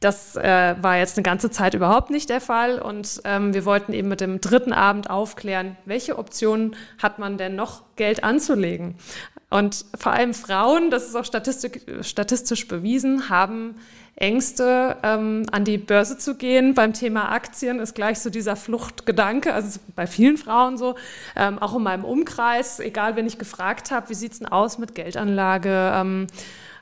Das 0.00 0.36
äh, 0.36 0.74
war 0.80 0.98
jetzt 0.98 1.16
eine 1.16 1.22
ganze 1.22 1.50
Zeit 1.50 1.74
überhaupt 1.74 2.10
nicht 2.10 2.28
der 2.28 2.40
Fall 2.40 2.78
und 2.78 3.20
ähm, 3.24 3.54
wir 3.54 3.64
wollten 3.64 3.92
eben 3.92 4.08
mit 4.08 4.20
dem 4.20 4.40
dritten 4.40 4.72
Abend 4.72 5.08
aufklären, 5.08 5.76
welche 5.86 6.18
Optionen 6.18 6.76
hat 7.02 7.18
man 7.18 7.38
denn 7.38 7.56
noch 7.56 7.82
Geld 7.96 8.22
anzulegen. 8.22 8.96
Und 9.48 9.84
vor 9.96 10.12
allem 10.12 10.34
Frauen, 10.34 10.90
das 10.90 11.06
ist 11.06 11.14
auch 11.14 11.24
statistisch 11.24 12.68
bewiesen, 12.68 13.28
haben 13.30 13.76
Ängste, 14.16 14.96
ähm, 15.02 15.46
an 15.52 15.64
die 15.64 15.78
Börse 15.78 16.16
zu 16.18 16.36
gehen. 16.36 16.74
Beim 16.74 16.94
Thema 16.94 17.30
Aktien 17.30 17.80
ist 17.80 17.94
gleich 17.94 18.18
so 18.18 18.30
dieser 18.30 18.56
Fluchtgedanke, 18.56 19.52
also 19.52 19.78
bei 19.94 20.06
vielen 20.06 20.38
Frauen 20.38 20.78
so, 20.78 20.96
ähm, 21.36 21.58
auch 21.58 21.76
in 21.76 21.82
meinem 21.82 22.04
Umkreis, 22.04 22.80
egal 22.80 23.14
wenn 23.14 23.26
ich 23.26 23.38
gefragt 23.38 23.90
habe, 23.90 24.08
wie 24.08 24.14
sieht's 24.14 24.38
denn 24.38 24.48
aus 24.48 24.78
mit 24.78 24.94
Geldanlage, 24.94 25.92
ähm, 25.94 26.26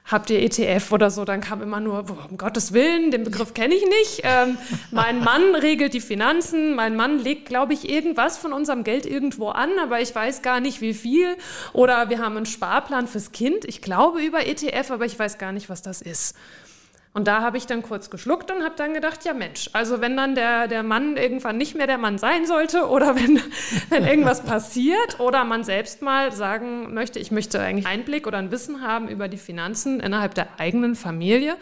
habt 0.04 0.28
ihr 0.28 0.42
ETF 0.42 0.92
oder 0.92 1.10
so, 1.10 1.24
dann 1.24 1.40
kam 1.40 1.62
immer 1.62 1.80
nur, 1.80 2.02
boah, 2.02 2.26
um 2.30 2.36
Gottes 2.36 2.72
Willen, 2.72 3.10
den 3.10 3.24
Begriff 3.24 3.54
kenne 3.54 3.74
ich 3.74 3.84
nicht. 3.86 4.20
Ähm, 4.22 4.58
mein 4.90 5.24
Mann 5.24 5.54
regelt 5.54 5.94
die 5.94 6.00
Finanzen, 6.00 6.74
mein 6.74 6.94
Mann 6.94 7.18
legt, 7.18 7.46
glaube 7.46 7.72
ich, 7.72 7.88
irgendwas 7.88 8.36
von 8.36 8.52
unserem 8.52 8.84
Geld 8.84 9.06
irgendwo 9.06 9.48
an, 9.48 9.70
aber 9.82 10.00
ich 10.00 10.14
weiß 10.14 10.42
gar 10.42 10.60
nicht, 10.60 10.82
wie 10.82 10.92
viel. 10.92 11.36
Oder 11.72 12.10
wir 12.10 12.18
haben 12.18 12.36
einen 12.36 12.46
Sparplan 12.46 13.08
fürs 13.08 13.32
Kind, 13.32 13.64
ich 13.64 13.80
glaube 13.80 14.22
über 14.22 14.46
ETF, 14.46 14.90
aber 14.90 15.06
ich 15.06 15.18
weiß 15.18 15.38
gar 15.38 15.52
nicht, 15.52 15.70
was 15.70 15.80
das 15.80 16.02
ist. 16.02 16.36
Und 17.14 17.28
da 17.28 17.42
habe 17.42 17.56
ich 17.56 17.66
dann 17.66 17.82
kurz 17.82 18.10
geschluckt 18.10 18.50
und 18.50 18.64
habe 18.64 18.74
dann 18.76 18.92
gedacht, 18.92 19.24
ja 19.24 19.34
Mensch, 19.34 19.70
also 19.72 20.00
wenn 20.00 20.16
dann 20.16 20.34
der, 20.34 20.66
der 20.66 20.82
Mann 20.82 21.16
irgendwann 21.16 21.56
nicht 21.56 21.76
mehr 21.76 21.86
der 21.86 21.96
Mann 21.96 22.18
sein 22.18 22.44
sollte 22.44 22.88
oder 22.88 23.14
wenn, 23.14 23.40
wenn 23.88 24.04
irgendwas 24.04 24.42
passiert 24.42 25.20
oder 25.20 25.44
man 25.44 25.62
selbst 25.62 26.02
mal 26.02 26.32
sagen 26.32 26.92
möchte, 26.92 27.20
ich 27.20 27.30
möchte 27.30 27.60
eigentlich 27.60 27.86
Einblick 27.86 28.26
oder 28.26 28.38
ein 28.38 28.50
Wissen 28.50 28.82
haben 28.82 29.08
über 29.08 29.28
die 29.28 29.36
Finanzen 29.36 30.00
innerhalb 30.00 30.34
der 30.34 30.58
eigenen 30.58 30.96
Familie, 30.96 31.56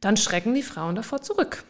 dann 0.00 0.16
schrecken 0.16 0.54
die 0.54 0.62
Frauen 0.62 0.94
davor 0.94 1.20
zurück. 1.20 1.62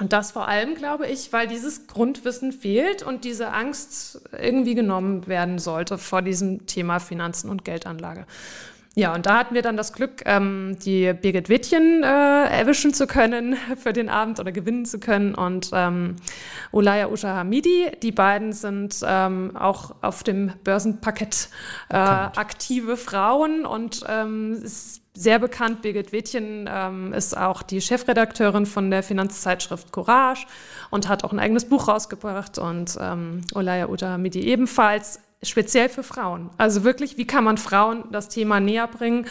Und 0.00 0.12
das 0.12 0.32
vor 0.32 0.48
allem, 0.48 0.74
glaube 0.74 1.06
ich, 1.06 1.32
weil 1.32 1.46
dieses 1.46 1.86
Grundwissen 1.86 2.52
fehlt 2.52 3.04
und 3.04 3.24
diese 3.24 3.52
Angst 3.52 4.22
irgendwie 4.32 4.74
genommen 4.74 5.28
werden 5.28 5.60
sollte 5.60 5.96
vor 5.96 6.22
diesem 6.22 6.66
Thema 6.66 6.98
Finanzen 6.98 7.50
und 7.50 7.64
Geldanlage. 7.64 8.26
Ja, 8.96 9.14
und 9.14 9.26
da 9.26 9.38
hatten 9.38 9.54
wir 9.54 9.62
dann 9.62 9.76
das 9.76 9.92
Glück, 9.92 10.22
ähm, 10.24 10.76
die 10.84 11.12
Birgit 11.12 11.48
Wittchen 11.48 12.02
äh, 12.02 12.06
erwischen 12.06 12.92
zu 12.92 13.06
können 13.06 13.56
für 13.76 13.92
den 13.92 14.08
Abend 14.08 14.40
oder 14.40 14.50
gewinnen 14.50 14.84
zu 14.84 14.98
können 14.98 15.34
und 15.34 15.70
ähm, 15.72 16.16
Ulaya 16.72 17.08
Usha 17.08 17.36
Hamidi. 17.36 17.92
Die 18.02 18.10
beiden 18.10 18.52
sind 18.52 18.96
ähm, 19.06 19.56
auch 19.56 19.94
auf 20.02 20.24
dem 20.24 20.52
Börsenparkett 20.64 21.50
äh, 21.88 21.96
aktive 21.96 22.96
Frauen 22.96 23.64
und 23.64 24.04
ähm, 24.08 24.60
ist 24.60 25.02
sehr 25.14 25.38
bekannt. 25.38 25.82
Birgit 25.82 26.10
Wittchen 26.10 26.68
ähm, 26.68 27.12
ist 27.12 27.36
auch 27.36 27.62
die 27.62 27.80
Chefredakteurin 27.80 28.66
von 28.66 28.90
der 28.90 29.04
Finanzzeitschrift 29.04 29.92
Courage 29.92 30.46
und 30.90 31.08
hat 31.08 31.22
auch 31.22 31.32
ein 31.32 31.38
eigenes 31.38 31.64
Buch 31.64 31.86
rausgebracht 31.86 32.58
und 32.58 32.98
ähm, 33.00 33.42
Olaya 33.54 33.88
Uta 33.88 34.08
Hamidi 34.08 34.40
ebenfalls 34.40 35.20
speziell 35.42 35.88
für 35.88 36.02
Frauen. 36.02 36.50
Also 36.58 36.84
wirklich, 36.84 37.16
wie 37.16 37.26
kann 37.26 37.44
man 37.44 37.58
Frauen 37.58 38.04
das 38.12 38.28
Thema 38.28 38.60
näher 38.60 38.86
bringen, 38.86 39.26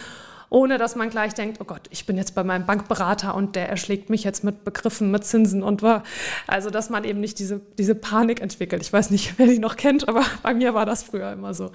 ohne 0.52 0.80
dass 0.80 0.96
man 0.96 1.12
gleich 1.12 1.36
denkt, 1.36 1.60
oh 1.62 1.64
Gott, 1.64 1.82
ich 1.92 2.08
bin 2.08 2.18
jetzt 2.18 2.34
bei 2.34 2.44
meinem 2.44 2.66
Bankberater 2.66 3.36
und 3.36 3.56
der 3.56 3.70
erschlägt 3.70 4.10
mich 4.10 4.24
jetzt 4.24 4.44
mit 4.44 4.64
Begriffen, 4.64 5.12
mit 5.12 5.24
Zinsen 5.24 5.62
und 5.62 5.84
war. 5.84 6.04
Also, 6.48 6.72
dass 6.72 6.90
man 6.90 7.04
eben 7.04 7.20
nicht 7.20 7.38
diese, 7.38 7.62
diese 7.78 7.94
Panik 7.94 8.42
entwickelt. 8.42 8.82
Ich 8.82 8.92
weiß 8.92 9.12
nicht, 9.12 9.36
wer 9.38 9.46
die 9.46 9.60
noch 9.60 9.76
kennt, 9.76 10.08
aber 10.10 10.26
bei 10.42 10.56
mir 10.56 10.74
war 10.74 10.88
das 10.88 11.04
früher 11.04 11.32
immer 11.32 11.54
so. 11.54 11.72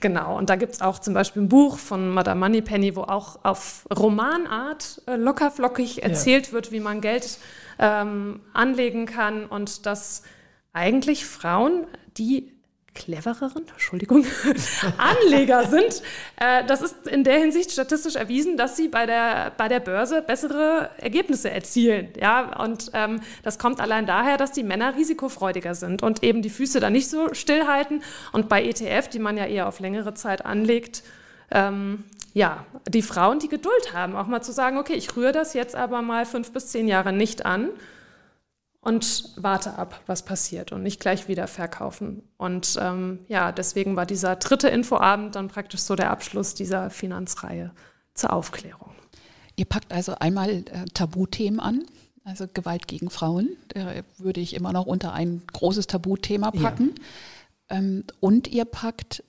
Genau. 0.00 0.36
Und 0.36 0.50
da 0.50 0.56
gibt 0.56 0.74
es 0.74 0.80
auch 0.80 0.98
zum 0.98 1.14
Beispiel 1.14 1.42
ein 1.42 1.48
Buch 1.48 1.78
von 1.78 2.10
Madame 2.10 2.40
Moneypenny, 2.40 2.96
wo 2.96 3.02
auch 3.02 3.44
auf 3.44 3.86
Romanart 3.96 5.00
äh, 5.06 5.14
lockerflockig 5.14 6.02
erzählt 6.02 6.48
ja. 6.48 6.52
wird, 6.54 6.72
wie 6.72 6.80
man 6.80 7.00
Geld 7.00 7.38
ähm, 7.78 8.40
anlegen 8.52 9.06
kann 9.06 9.46
und 9.46 9.86
dass 9.86 10.24
eigentlich 10.72 11.24
Frauen, 11.24 11.86
die 12.16 12.57
clevereren, 12.98 13.64
Entschuldigung, 13.70 14.26
Anleger 14.98 15.66
sind. 15.66 16.02
Äh, 16.36 16.64
das 16.66 16.82
ist 16.82 17.06
in 17.06 17.24
der 17.24 17.38
Hinsicht 17.38 17.70
statistisch 17.70 18.16
erwiesen, 18.16 18.56
dass 18.56 18.76
sie 18.76 18.88
bei 18.88 19.06
der, 19.06 19.52
bei 19.56 19.68
der 19.68 19.80
Börse 19.80 20.20
bessere 20.20 20.90
Ergebnisse 20.98 21.50
erzielen. 21.50 22.08
Ja, 22.20 22.60
und 22.62 22.90
ähm, 22.92 23.20
das 23.44 23.58
kommt 23.58 23.80
allein 23.80 24.04
daher, 24.04 24.36
dass 24.36 24.52
die 24.52 24.64
Männer 24.64 24.96
risikofreudiger 24.96 25.74
sind 25.74 26.02
und 26.02 26.22
eben 26.22 26.42
die 26.42 26.50
Füße 26.50 26.80
da 26.80 26.90
nicht 26.90 27.08
so 27.08 27.32
stillhalten. 27.32 28.02
Und 28.32 28.48
bei 28.48 28.62
ETF, 28.64 29.08
die 29.08 29.20
man 29.20 29.36
ja 29.36 29.46
eher 29.46 29.68
auf 29.68 29.80
längere 29.80 30.14
Zeit 30.14 30.44
anlegt, 30.44 31.04
ähm, 31.52 32.04
ja, 32.34 32.66
die 32.88 33.02
Frauen 33.02 33.38
die 33.38 33.48
Geduld 33.48 33.94
haben, 33.94 34.16
auch 34.16 34.26
mal 34.26 34.42
zu 34.42 34.52
sagen, 34.52 34.76
okay, 34.76 34.94
ich 34.94 35.16
rühre 35.16 35.32
das 35.32 35.54
jetzt 35.54 35.74
aber 35.76 36.02
mal 36.02 36.26
fünf 36.26 36.52
bis 36.52 36.68
zehn 36.68 36.88
Jahre 36.88 37.12
nicht 37.12 37.46
an 37.46 37.70
und 38.80 39.32
warte 39.36 39.74
ab, 39.76 40.00
was 40.06 40.24
passiert 40.24 40.72
und 40.72 40.82
nicht 40.82 41.00
gleich 41.00 41.28
wieder 41.28 41.46
verkaufen. 41.48 42.22
Und 42.36 42.78
ähm, 42.80 43.20
ja, 43.28 43.52
deswegen 43.52 43.96
war 43.96 44.06
dieser 44.06 44.36
dritte 44.36 44.68
Infoabend 44.68 45.34
dann 45.34 45.48
praktisch 45.48 45.80
so 45.80 45.96
der 45.96 46.10
Abschluss 46.10 46.54
dieser 46.54 46.90
Finanzreihe 46.90 47.72
zur 48.14 48.32
Aufklärung. 48.32 48.92
Ihr 49.56 49.64
packt 49.64 49.92
also 49.92 50.14
einmal 50.14 50.50
äh, 50.50 50.84
Tabuthemen 50.94 51.58
an, 51.58 51.84
also 52.24 52.46
Gewalt 52.52 52.86
gegen 52.86 53.10
Frauen, 53.10 53.56
äh, 53.74 54.04
würde 54.16 54.40
ich 54.40 54.54
immer 54.54 54.72
noch 54.72 54.86
unter 54.86 55.12
ein 55.12 55.42
großes 55.52 55.88
Tabuthema 55.88 56.52
packen. 56.52 56.94
Ja. 57.70 57.78
Ähm, 57.78 58.04
und 58.20 58.46
ihr 58.48 58.64
packt 58.64 59.24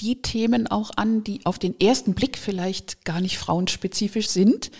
die 0.00 0.22
Themen 0.22 0.66
auch 0.66 0.90
an, 0.96 1.24
die 1.24 1.44
auf 1.44 1.58
den 1.58 1.78
ersten 1.80 2.14
Blick 2.14 2.38
vielleicht 2.38 3.04
gar 3.04 3.20
nicht 3.20 3.38
frauenspezifisch 3.38 4.28
sind, 4.28 4.70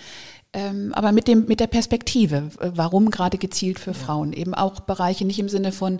ähm, 0.52 0.92
aber 0.94 1.12
mit, 1.12 1.28
dem, 1.28 1.44
mit 1.46 1.60
der 1.60 1.66
Perspektive, 1.66 2.50
warum 2.60 3.10
gerade 3.10 3.36
gezielt 3.36 3.78
für 3.78 3.90
ja. 3.90 3.96
Frauen. 3.96 4.32
Eben 4.32 4.54
auch 4.54 4.80
Bereiche 4.80 5.26
nicht 5.26 5.38
im 5.38 5.50
Sinne 5.50 5.70
von, 5.70 5.98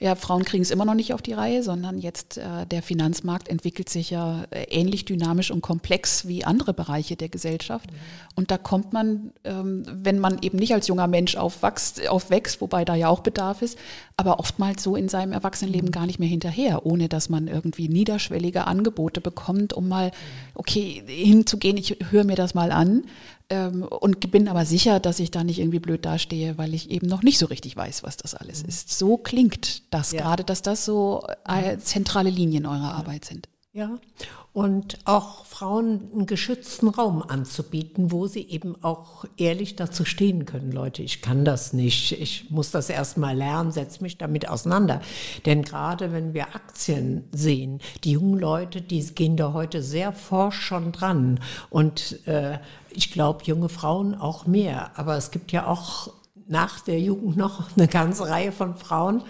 ja, 0.00 0.14
Frauen 0.14 0.44
kriegen 0.44 0.62
es 0.62 0.70
immer 0.70 0.84
noch 0.84 0.94
nicht 0.94 1.12
auf 1.12 1.22
die 1.22 1.32
Reihe, 1.32 1.62
sondern 1.62 1.98
jetzt 1.98 2.38
äh, 2.38 2.64
der 2.70 2.82
Finanzmarkt 2.82 3.48
entwickelt 3.48 3.88
sich 3.88 4.10
ja 4.10 4.44
äh, 4.50 4.62
ähnlich 4.70 5.04
dynamisch 5.04 5.50
und 5.50 5.60
komplex 5.60 6.26
wie 6.26 6.44
andere 6.44 6.72
Bereiche 6.72 7.16
der 7.16 7.28
Gesellschaft. 7.28 7.90
Mhm. 7.90 7.96
Und 8.36 8.50
da 8.52 8.58
kommt 8.58 8.92
man, 8.92 9.32
ähm, 9.42 9.82
wenn 9.90 10.20
man 10.20 10.38
eben 10.40 10.58
nicht 10.58 10.72
als 10.72 10.86
junger 10.86 11.08
Mensch 11.08 11.36
aufwächst, 11.36 12.08
aufwächst, 12.08 12.60
wobei 12.60 12.84
da 12.84 12.94
ja 12.94 13.08
auch 13.08 13.20
Bedarf 13.20 13.60
ist, 13.60 13.76
aber 14.16 14.38
oftmals 14.38 14.82
so 14.84 14.94
in 14.94 15.08
seinem 15.08 15.32
Erwachsenenleben 15.32 15.88
mhm. 15.88 15.92
gar 15.92 16.06
nicht 16.06 16.20
mehr 16.20 16.28
hinterher, 16.28 16.86
ohne 16.86 17.08
dass 17.08 17.28
man 17.28 17.48
irgendwie 17.48 17.88
niederschwellige 17.88 18.66
Angebote 18.66 19.20
bekommt, 19.20 19.72
um 19.72 19.88
mal, 19.88 20.06
mhm. 20.06 20.12
okay, 20.54 21.02
hinzugehen, 21.06 21.76
ich 21.76 21.96
höre 22.10 22.24
mir 22.24 22.36
das 22.36 22.54
mal 22.54 22.70
an 22.70 23.02
ähm, 23.50 23.82
und 23.82 24.30
bin 24.30 24.48
aber 24.48 24.64
sicher, 24.64 25.00
dass 25.00 25.20
ich 25.20 25.30
da 25.30 25.42
nicht 25.42 25.58
irgendwie 25.58 25.78
blöd 25.78 26.04
dastehe, 26.04 26.58
weil 26.58 26.74
ich 26.74 26.90
eben 26.90 27.06
noch 27.06 27.22
nicht 27.22 27.38
so 27.38 27.46
richtig 27.46 27.76
weiß, 27.76 28.02
was 28.02 28.16
das 28.16 28.34
alles 28.34 28.62
mhm. 28.62 28.68
ist. 28.68 28.96
So 28.96 29.16
klingt 29.16 29.82
das 29.92 30.12
ja. 30.12 30.20
gerade, 30.20 30.44
dass 30.44 30.62
das 30.62 30.84
so 30.84 31.26
äh, 31.46 31.78
zentrale 31.78 32.30
Linien 32.30 32.66
eurer 32.66 32.94
Arbeit 32.94 33.24
sind. 33.24 33.48
Ja, 33.78 33.96
und 34.52 34.98
auch 35.04 35.44
Frauen 35.44 36.10
einen 36.12 36.26
geschützten 36.26 36.88
Raum 36.88 37.22
anzubieten, 37.22 38.10
wo 38.10 38.26
sie 38.26 38.40
eben 38.40 38.74
auch 38.82 39.24
ehrlich 39.36 39.76
dazu 39.76 40.04
stehen 40.04 40.46
können. 40.46 40.72
Leute, 40.72 41.04
ich 41.04 41.22
kann 41.22 41.44
das 41.44 41.72
nicht, 41.72 42.10
ich 42.20 42.50
muss 42.50 42.72
das 42.72 42.90
erstmal 42.90 43.36
lernen, 43.36 43.70
setze 43.70 44.02
mich 44.02 44.18
damit 44.18 44.48
auseinander. 44.48 45.00
Denn 45.46 45.62
gerade 45.62 46.10
wenn 46.10 46.34
wir 46.34 46.56
Aktien 46.56 47.28
sehen, 47.30 47.78
die 48.02 48.10
jungen 48.10 48.40
Leute, 48.40 48.82
die 48.82 49.00
gehen 49.14 49.36
da 49.36 49.52
heute 49.52 49.80
sehr 49.80 50.12
forsch 50.12 50.60
schon 50.60 50.90
dran. 50.90 51.38
Und 51.70 52.26
äh, 52.26 52.58
ich 52.90 53.12
glaube, 53.12 53.44
junge 53.44 53.68
Frauen 53.68 54.16
auch 54.16 54.44
mehr. 54.44 54.98
Aber 54.98 55.16
es 55.16 55.30
gibt 55.30 55.52
ja 55.52 55.68
auch 55.68 56.10
nach 56.48 56.80
der 56.80 56.98
Jugend 56.98 57.36
noch 57.36 57.76
eine 57.76 57.88
ganze 57.88 58.28
Reihe 58.28 58.52
von 58.52 58.76
Frauen, 58.76 59.22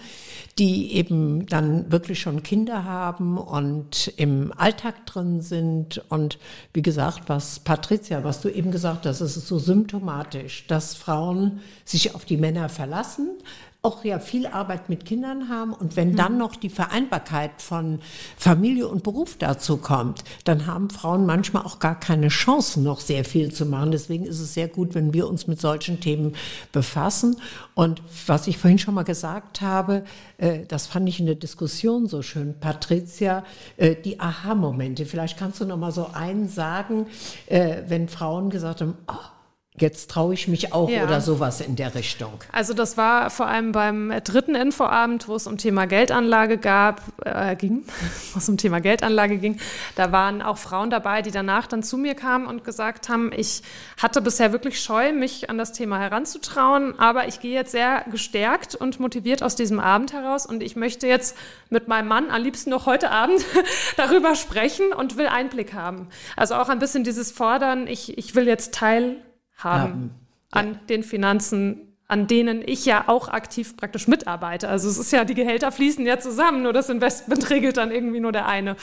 die 0.57 0.93
eben 0.93 1.45
dann 1.45 1.91
wirklich 1.91 2.19
schon 2.19 2.43
Kinder 2.43 2.83
haben 2.83 3.37
und 3.37 4.13
im 4.17 4.53
Alltag 4.55 5.05
drin 5.05 5.41
sind. 5.41 6.03
Und 6.09 6.37
wie 6.73 6.81
gesagt, 6.81 7.23
was 7.27 7.59
Patricia, 7.59 8.23
was 8.23 8.41
du 8.41 8.49
eben 8.49 8.71
gesagt 8.71 9.05
hast, 9.05 9.21
es 9.21 9.37
ist 9.37 9.47
so 9.47 9.59
symptomatisch, 9.59 10.65
dass 10.67 10.95
Frauen 10.95 11.61
sich 11.85 12.15
auf 12.15 12.25
die 12.25 12.37
Männer 12.37 12.69
verlassen, 12.69 13.37
auch 13.81 14.03
ja 14.03 14.19
viel 14.19 14.45
Arbeit 14.45 14.89
mit 14.89 15.05
Kindern 15.05 15.47
haben 15.47 15.71
und 15.71 15.95
wenn 15.95 16.13
dann 16.17 16.33
mhm. 16.33 16.39
noch 16.39 16.55
die 16.57 16.69
Vereinbarkeit 16.69 17.61
von 17.61 17.99
Familie 18.35 18.89
und 18.89 19.03
Beruf 19.03 19.37
dazu 19.37 19.77
kommt, 19.77 20.25
dann 20.43 20.67
haben 20.67 20.89
Frauen 20.89 21.25
manchmal 21.25 21.63
auch 21.63 21.79
gar 21.79 21.97
keine 21.97 22.27
Chance, 22.27 22.81
noch 22.81 22.99
sehr 22.99 23.23
viel 23.23 23.53
zu 23.53 23.65
machen. 23.65 23.91
Deswegen 23.91 24.25
ist 24.25 24.41
es 24.41 24.53
sehr 24.53 24.67
gut, 24.67 24.95
wenn 24.95 25.13
wir 25.13 25.29
uns 25.29 25.47
mit 25.47 25.61
solchen 25.61 26.01
Themen 26.01 26.35
befassen. 26.73 27.37
Und 27.73 28.01
was 28.27 28.47
ich 28.47 28.57
vorhin 28.57 28.79
schon 28.79 28.95
mal 28.95 29.03
gesagt 29.03 29.61
habe, 29.61 30.03
äh, 30.39 30.65
das 30.67 30.87
fand 30.87 31.07
ich 31.07 31.21
in 31.21 31.25
der 31.25 31.35
Diskussion 31.35 32.07
so 32.07 32.21
schön, 32.21 32.59
Patricia, 32.59 33.45
äh, 33.77 33.95
die 33.95 34.19
Aha-Momente. 34.19 35.05
Vielleicht 35.05 35.37
kannst 35.37 35.61
du 35.61 35.65
noch 35.65 35.77
mal 35.77 35.93
so 35.93 36.07
einen 36.11 36.49
sagen, 36.49 37.07
äh, 37.45 37.83
wenn 37.87 38.09
Frauen 38.09 38.49
gesagt 38.49 38.81
haben, 38.81 38.97
oh, 39.07 39.38
Jetzt 39.79 40.11
traue 40.11 40.33
ich 40.33 40.47
mich 40.47 40.73
auch 40.73 40.89
ja. 40.89 41.03
oder 41.03 41.21
sowas 41.21 41.61
in 41.61 41.75
der 41.75 41.95
Richtung. 41.95 42.33
Also 42.51 42.73
das 42.73 42.97
war 42.97 43.29
vor 43.29 43.47
allem 43.47 43.71
beim 43.71 44.13
dritten 44.23 44.55
Infoabend, 44.55 45.27
wo 45.27 45.35
es 45.35 45.47
um 45.47 45.57
Thema 45.57 45.85
Geldanlage 45.85 46.57
gab, 46.57 47.01
äh, 47.23 47.55
ging, 47.55 47.85
wo 48.33 48.39
es 48.39 48.49
um 48.49 48.57
Thema 48.57 48.79
Geldanlage 48.79 49.37
ging. 49.37 49.59
Da 49.95 50.11
waren 50.11 50.41
auch 50.41 50.57
Frauen 50.57 50.89
dabei, 50.89 51.21
die 51.21 51.31
danach 51.31 51.67
dann 51.67 51.83
zu 51.83 51.97
mir 51.97 52.15
kamen 52.15 52.45
und 52.45 52.63
gesagt 52.63 53.09
haben, 53.09 53.31
ich 53.35 53.61
hatte 53.97 54.21
bisher 54.21 54.51
wirklich 54.51 54.81
Scheu, 54.81 55.13
mich 55.13 55.49
an 55.49 55.57
das 55.57 55.71
Thema 55.71 55.99
heranzutrauen, 55.99 56.99
aber 56.99 57.27
ich 57.27 57.39
gehe 57.39 57.53
jetzt 57.53 57.71
sehr 57.71 58.05
gestärkt 58.11 58.75
und 58.75 58.99
motiviert 58.99 59.43
aus 59.43 59.55
diesem 59.55 59.79
Abend 59.79 60.13
heraus 60.13 60.45
und 60.45 60.61
ich 60.61 60.75
möchte 60.75 61.07
jetzt 61.07 61.37
mit 61.69 61.87
meinem 61.87 62.07
Mann 62.07 62.29
am 62.29 62.41
liebsten 62.41 62.69
noch 62.69 62.85
heute 62.85 63.11
Abend 63.11 63.45
darüber 63.97 64.35
sprechen 64.35 64.93
und 64.93 65.17
will 65.17 65.27
Einblick 65.27 65.73
haben. 65.73 66.07
Also 66.35 66.55
auch 66.55 66.69
ein 66.69 66.79
bisschen 66.79 67.03
dieses 67.03 67.31
Fordern, 67.31 67.87
ich, 67.87 68.17
ich 68.17 68.35
will 68.35 68.47
jetzt 68.47 68.73
Teil 68.73 69.17
haben 69.59 70.11
ja. 70.53 70.61
an 70.61 70.79
den 70.89 71.03
Finanzen, 71.03 71.95
an 72.07 72.25
denen 72.25 72.63
ich 72.65 72.85
ja 72.85 73.03
auch 73.07 73.29
aktiv 73.29 73.77
praktisch 73.77 74.07
mitarbeite. 74.07 74.67
Also 74.67 74.89
es 74.89 74.97
ist 74.97 75.11
ja, 75.11 75.25
die 75.25 75.35
Gehälter 75.35 75.71
fließen 75.71 76.05
ja 76.05 76.19
zusammen, 76.19 76.63
nur 76.63 76.73
das 76.73 76.89
Investment 76.89 77.49
regelt 77.51 77.77
dann 77.77 77.91
irgendwie 77.91 78.19
nur 78.19 78.31
der 78.31 78.47
eine. 78.47 78.75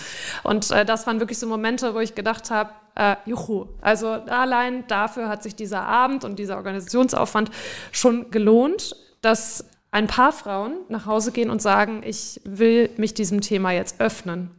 Und 0.44 0.70
äh, 0.70 0.84
das 0.84 1.06
waren 1.06 1.18
wirklich 1.18 1.38
so 1.38 1.46
Momente, 1.48 1.94
wo 1.94 1.98
ich 1.98 2.14
gedacht 2.14 2.50
habe, 2.50 2.70
äh, 2.94 3.16
juhu, 3.26 3.66
also 3.80 4.08
allein 4.08 4.86
dafür 4.86 5.28
hat 5.28 5.42
sich 5.42 5.56
dieser 5.56 5.82
Abend 5.82 6.24
und 6.24 6.38
dieser 6.38 6.56
Organisationsaufwand 6.56 7.50
schon 7.90 8.30
gelohnt, 8.30 8.96
dass 9.22 9.64
ein 9.90 10.06
paar 10.06 10.32
Frauen 10.32 10.76
nach 10.88 11.06
Hause 11.06 11.32
gehen 11.32 11.50
und 11.50 11.62
sagen, 11.62 12.02
ich 12.04 12.40
will 12.44 12.90
mich 12.96 13.14
diesem 13.14 13.40
Thema 13.40 13.72
jetzt 13.72 14.00
öffnen. 14.00 14.50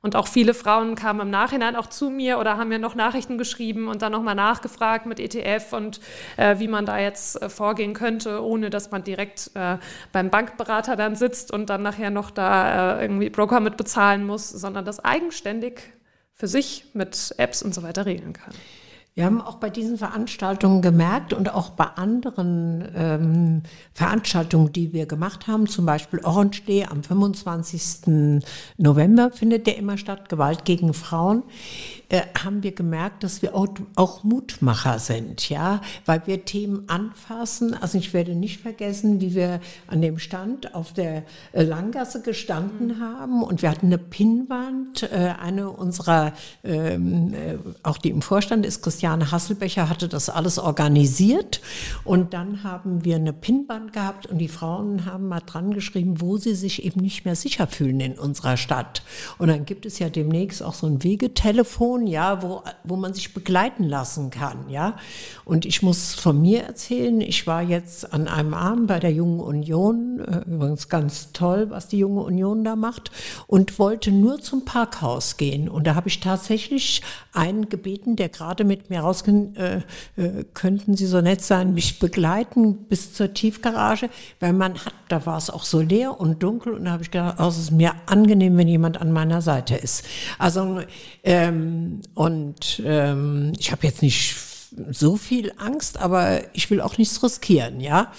Und 0.00 0.14
auch 0.14 0.28
viele 0.28 0.54
Frauen 0.54 0.94
kamen 0.94 1.20
im 1.20 1.30
Nachhinein 1.30 1.74
auch 1.74 1.88
zu 1.88 2.08
mir 2.10 2.38
oder 2.38 2.56
haben 2.56 2.68
mir 2.68 2.78
noch 2.78 2.94
Nachrichten 2.94 3.36
geschrieben 3.36 3.88
und 3.88 4.02
dann 4.02 4.12
nochmal 4.12 4.36
nachgefragt 4.36 5.06
mit 5.06 5.18
ETF 5.18 5.72
und 5.72 6.00
äh, 6.36 6.58
wie 6.60 6.68
man 6.68 6.86
da 6.86 6.98
jetzt 6.98 7.42
äh, 7.42 7.48
vorgehen 7.48 7.94
könnte, 7.94 8.42
ohne 8.44 8.70
dass 8.70 8.90
man 8.90 9.02
direkt 9.02 9.50
äh, 9.54 9.78
beim 10.12 10.30
Bankberater 10.30 10.94
dann 10.94 11.16
sitzt 11.16 11.52
und 11.52 11.68
dann 11.68 11.82
nachher 11.82 12.10
noch 12.10 12.30
da 12.30 12.98
äh, 12.98 13.02
irgendwie 13.02 13.30
Broker 13.30 13.58
mit 13.60 13.76
bezahlen 13.76 14.24
muss, 14.24 14.48
sondern 14.48 14.84
das 14.84 15.04
eigenständig 15.04 15.82
für 16.32 16.46
sich 16.46 16.84
mit 16.94 17.34
Apps 17.36 17.62
und 17.62 17.74
so 17.74 17.82
weiter 17.82 18.06
regeln 18.06 18.32
kann. 18.32 18.54
Wir 19.18 19.24
haben 19.24 19.40
auch 19.40 19.56
bei 19.56 19.68
diesen 19.68 19.98
Veranstaltungen 19.98 20.80
gemerkt 20.80 21.32
und 21.32 21.52
auch 21.52 21.70
bei 21.70 21.86
anderen 21.86 22.86
ähm, 22.94 23.62
Veranstaltungen, 23.92 24.72
die 24.72 24.92
wir 24.92 25.06
gemacht 25.06 25.48
haben, 25.48 25.66
zum 25.66 25.86
Beispiel 25.86 26.20
Orange 26.22 26.62
Day 26.62 26.84
am 26.84 27.02
25. 27.02 28.42
November 28.76 29.32
findet 29.32 29.66
der 29.66 29.76
immer 29.76 29.98
statt, 29.98 30.28
Gewalt 30.28 30.64
gegen 30.64 30.94
Frauen, 30.94 31.42
äh, 32.10 32.22
haben 32.42 32.62
wir 32.62 32.72
gemerkt, 32.72 33.22
dass 33.22 33.42
wir 33.42 33.54
auch, 33.54 33.68
auch 33.94 34.24
Mutmacher 34.24 34.98
sind, 34.98 35.48
ja, 35.50 35.82
weil 36.06 36.22
wir 36.26 36.44
Themen 36.44 36.88
anfassen. 36.88 37.74
Also 37.74 37.98
ich 37.98 38.14
werde 38.14 38.34
nicht 38.34 38.60
vergessen, 38.60 39.20
wie 39.20 39.34
wir 39.34 39.60
an 39.86 40.00
dem 40.00 40.18
Stand 40.18 40.74
auf 40.74 40.92
der 40.94 41.24
äh, 41.52 41.62
Langgasse 41.62 42.22
gestanden 42.22 42.88
mhm. 42.88 43.00
haben 43.00 43.42
und 43.42 43.60
wir 43.60 43.70
hatten 43.70 43.86
eine 43.86 43.98
Pinnwand. 43.98 45.02
Äh, 45.02 45.34
eine 45.38 45.70
unserer, 45.70 46.32
ähm, 46.64 47.34
äh, 47.34 47.58
auch 47.82 47.98
die 47.98 48.10
im 48.10 48.22
Vorstand 48.22 48.64
ist, 48.64 48.82
Christiane 48.82 49.30
Hasselbecher, 49.30 49.88
hatte 49.88 50.08
das 50.08 50.30
alles 50.30 50.58
organisiert 50.58 51.60
und 52.04 52.32
dann 52.32 52.62
haben 52.62 53.04
wir 53.04 53.16
eine 53.16 53.32
Pinnwand 53.32 53.92
gehabt 53.92 54.26
und 54.26 54.38
die 54.38 54.48
Frauen 54.48 55.04
haben 55.04 55.28
mal 55.28 55.40
dran 55.40 55.74
geschrieben, 55.74 56.20
wo 56.20 56.38
sie 56.38 56.54
sich 56.54 56.84
eben 56.84 57.00
nicht 57.00 57.24
mehr 57.24 57.36
sicher 57.36 57.66
fühlen 57.66 58.00
in 58.00 58.18
unserer 58.18 58.56
Stadt. 58.56 59.02
Und 59.36 59.48
dann 59.48 59.64
gibt 59.66 59.84
es 59.84 59.98
ja 59.98 60.08
demnächst 60.08 60.62
auch 60.62 60.74
so 60.74 60.86
ein 60.86 61.04
Wegetelefon 61.04 61.97
Situation, 61.98 62.06
ja, 62.06 62.42
wo, 62.42 62.62
wo 62.84 62.96
man 62.96 63.14
sich 63.14 63.34
begleiten 63.34 63.84
lassen 63.84 64.30
kann, 64.30 64.68
ja. 64.68 64.96
Und 65.44 65.64
ich 65.66 65.82
muss 65.82 66.14
von 66.14 66.40
mir 66.40 66.62
erzählen, 66.62 67.20
ich 67.20 67.46
war 67.46 67.62
jetzt 67.62 68.12
an 68.12 68.28
einem 68.28 68.54
Abend 68.54 68.86
bei 68.86 68.98
der 69.00 69.12
Jungen 69.12 69.40
Union, 69.40 70.20
äh, 70.20 70.44
übrigens 70.46 70.88
ganz 70.88 71.32
toll, 71.32 71.70
was 71.70 71.88
die 71.88 71.98
Junge 71.98 72.22
Union 72.22 72.64
da 72.64 72.76
macht, 72.76 73.10
und 73.46 73.78
wollte 73.78 74.10
nur 74.10 74.40
zum 74.40 74.64
Parkhaus 74.64 75.36
gehen. 75.36 75.68
Und 75.68 75.86
da 75.86 75.94
habe 75.94 76.08
ich 76.08 76.20
tatsächlich 76.20 77.02
einen 77.32 77.68
gebeten, 77.68 78.16
der 78.16 78.28
gerade 78.28 78.64
mit 78.64 78.90
mir 78.90 79.00
rausging, 79.00 79.54
äh, 79.56 79.76
äh, 80.16 80.44
könnten 80.54 80.96
Sie 80.96 81.06
so 81.06 81.20
nett 81.20 81.42
sein, 81.42 81.74
mich 81.74 81.98
begleiten 81.98 82.84
bis 82.88 83.14
zur 83.14 83.32
Tiefgarage, 83.32 84.10
weil 84.40 84.52
man 84.52 84.74
hat, 84.74 84.94
da 85.08 85.24
war 85.24 85.38
es 85.38 85.50
auch 85.50 85.64
so 85.64 85.80
leer 85.80 86.20
und 86.20 86.42
dunkel 86.42 86.74
und 86.74 86.84
da 86.84 86.92
habe 86.92 87.02
ich 87.02 87.10
gedacht, 87.10 87.36
oh, 87.38 87.46
es 87.46 87.58
ist 87.58 87.70
mir 87.70 87.92
angenehm, 88.06 88.56
wenn 88.56 88.68
jemand 88.68 89.00
an 89.00 89.12
meiner 89.12 89.40
Seite 89.40 89.76
ist. 89.76 90.04
Also 90.38 90.80
ähm, 91.22 91.87
und 92.14 92.82
ähm, 92.84 93.52
ich 93.58 93.72
habe 93.72 93.86
jetzt 93.86 94.02
nicht 94.02 94.36
so 94.90 95.16
viel 95.16 95.52
Angst, 95.56 95.98
aber 95.98 96.54
ich 96.54 96.70
will 96.70 96.80
auch 96.80 96.98
nichts 96.98 97.22
riskieren, 97.22 97.80
ja. 97.80 98.12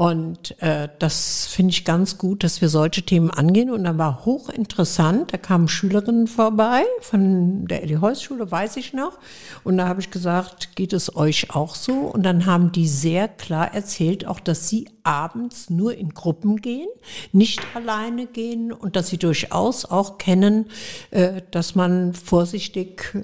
Und 0.00 0.58
äh, 0.62 0.88
das 0.98 1.46
finde 1.48 1.72
ich 1.72 1.84
ganz 1.84 2.16
gut, 2.16 2.42
dass 2.42 2.62
wir 2.62 2.70
solche 2.70 3.02
Themen 3.02 3.30
angehen. 3.30 3.70
Und 3.70 3.84
dann 3.84 3.98
war 3.98 4.24
hochinteressant, 4.24 5.30
da 5.30 5.36
kamen 5.36 5.68
Schülerinnen 5.68 6.26
vorbei 6.26 6.84
von 7.02 7.66
der 7.66 7.82
Elli 7.82 7.96
Heuss 7.96 8.22
Schule, 8.22 8.50
weiß 8.50 8.78
ich 8.78 8.94
noch. 8.94 9.18
Und 9.62 9.76
da 9.76 9.86
habe 9.86 10.00
ich 10.00 10.10
gesagt, 10.10 10.74
geht 10.74 10.94
es 10.94 11.14
euch 11.16 11.54
auch 11.54 11.74
so? 11.74 11.92
Und 11.92 12.22
dann 12.22 12.46
haben 12.46 12.72
die 12.72 12.88
sehr 12.88 13.28
klar 13.28 13.74
erzählt, 13.74 14.26
auch 14.26 14.40
dass 14.40 14.70
sie 14.70 14.88
abends 15.02 15.68
nur 15.68 15.94
in 15.94 16.14
Gruppen 16.14 16.62
gehen, 16.62 16.88
nicht 17.32 17.60
alleine 17.74 18.24
gehen 18.24 18.72
und 18.72 18.96
dass 18.96 19.08
sie 19.08 19.18
durchaus 19.18 19.84
auch 19.84 20.16
kennen, 20.16 20.70
äh, 21.10 21.42
dass 21.50 21.74
man 21.74 22.14
vorsichtig 22.14 23.22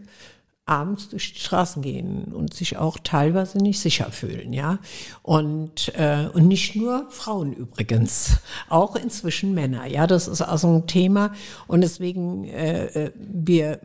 abends 0.67 1.09
durch 1.09 1.33
die 1.33 1.41
Straßen 1.41 1.81
gehen 1.81 2.33
und 2.35 2.53
sich 2.53 2.77
auch 2.77 2.99
teilweise 3.03 3.59
nicht 3.59 3.79
sicher 3.79 4.11
fühlen, 4.11 4.53
ja. 4.53 4.81
Und, 5.23 5.93
äh, 5.95 6.29
und 6.33 6.49
nicht 6.49 6.75
nur 6.75 7.07
Frauen 7.11 7.53
übrigens, 7.53 8.39
auch 8.69 8.97
inzwischen 8.97 9.55
Männer, 9.55 9.87
ja. 9.87 10.09
Das 10.09 10.27
ist 10.27 10.43
also 10.43 10.69
ein 10.69 10.87
Thema 10.89 11.33
und 11.69 11.81
deswegen 11.83 12.45
äh, 12.45 12.87
äh 12.87 13.13
wir 13.17 13.81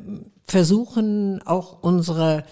versuchen 0.45 1.41
auch 1.45 1.83
unsere 1.83 2.43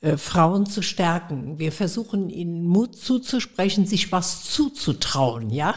äh, 0.00 0.16
Frauen 0.16 0.66
zu 0.66 0.82
stärken. 0.82 1.58
Wir 1.58 1.70
versuchen 1.70 2.28
ihnen 2.28 2.64
Mut 2.64 2.96
zuzusprechen, 2.96 3.86
sich 3.86 4.12
was 4.12 4.44
zuzutrauen, 4.44 5.50
ja. 5.50 5.74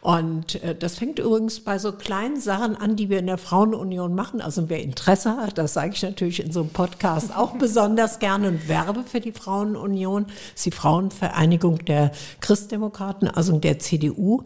Und 0.00 0.62
äh, 0.62 0.76
das 0.76 0.96
fängt 0.96 1.18
übrigens 1.18 1.60
bei 1.60 1.78
so 1.78 1.92
kleinen 1.92 2.40
Sachen 2.40 2.76
an, 2.76 2.94
die 2.94 3.08
wir 3.08 3.18
in 3.18 3.26
der 3.26 3.38
Frauenunion 3.38 4.14
machen. 4.14 4.40
Also 4.40 4.68
wer 4.68 4.80
Interesse 4.80 5.36
hat, 5.36 5.58
das 5.58 5.74
sage 5.74 5.92
ich 5.92 6.02
natürlich 6.02 6.40
in 6.40 6.52
so 6.52 6.60
einem 6.60 6.70
Podcast 6.70 7.36
auch 7.36 7.52
besonders 7.58 8.20
gerne 8.20 8.48
und 8.48 8.68
werbe 8.68 9.02
für 9.02 9.20
die 9.20 9.32
Frauenunion. 9.32 10.26
Das 10.26 10.34
ist 10.56 10.66
die 10.66 10.70
Frauenvereinigung 10.70 11.84
der 11.84 12.12
Christdemokraten, 12.40 13.28
also 13.28 13.58
der 13.58 13.80
CDU. 13.80 14.42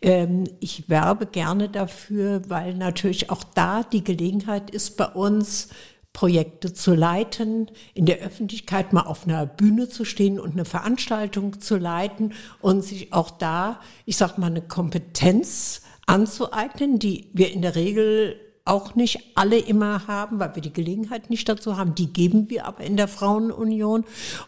Ähm, 0.00 0.44
ich 0.60 0.88
werbe 0.88 1.26
gerne 1.26 1.68
dafür, 1.68 2.42
weil 2.48 2.74
natürlich 2.74 3.30
auch 3.30 3.42
da 3.42 3.82
die 3.82 4.04
Gelegenheit 4.04 4.70
ist 4.70 4.96
bei 4.96 5.06
uns, 5.06 5.68
Projekte 6.14 6.72
zu 6.72 6.94
leiten, 6.94 7.70
in 7.92 8.06
der 8.06 8.20
Öffentlichkeit 8.20 8.92
mal 8.94 9.02
auf 9.02 9.26
einer 9.26 9.44
Bühne 9.44 9.88
zu 9.88 10.06
stehen 10.06 10.40
und 10.40 10.52
eine 10.52 10.64
Veranstaltung 10.64 11.60
zu 11.60 11.76
leiten 11.76 12.32
und 12.60 12.82
sich 12.82 13.12
auch 13.12 13.30
da, 13.30 13.80
ich 14.06 14.16
sag 14.16 14.38
mal, 14.38 14.46
eine 14.46 14.62
Kompetenz 14.62 15.82
anzueignen, 16.06 16.98
die 16.98 17.28
wir 17.32 17.52
in 17.52 17.62
der 17.62 17.74
Regel 17.74 18.40
auch 18.66 18.94
nicht 18.94 19.32
alle 19.34 19.58
immer 19.58 20.06
haben, 20.06 20.38
weil 20.40 20.54
wir 20.54 20.62
die 20.62 20.72
Gelegenheit 20.72 21.28
nicht 21.28 21.46
dazu 21.50 21.76
haben. 21.76 21.94
Die 21.94 22.10
geben 22.10 22.48
wir 22.48 22.64
aber 22.64 22.82
in 22.82 22.96
der 22.96 23.08
Frauenunion. 23.08 24.04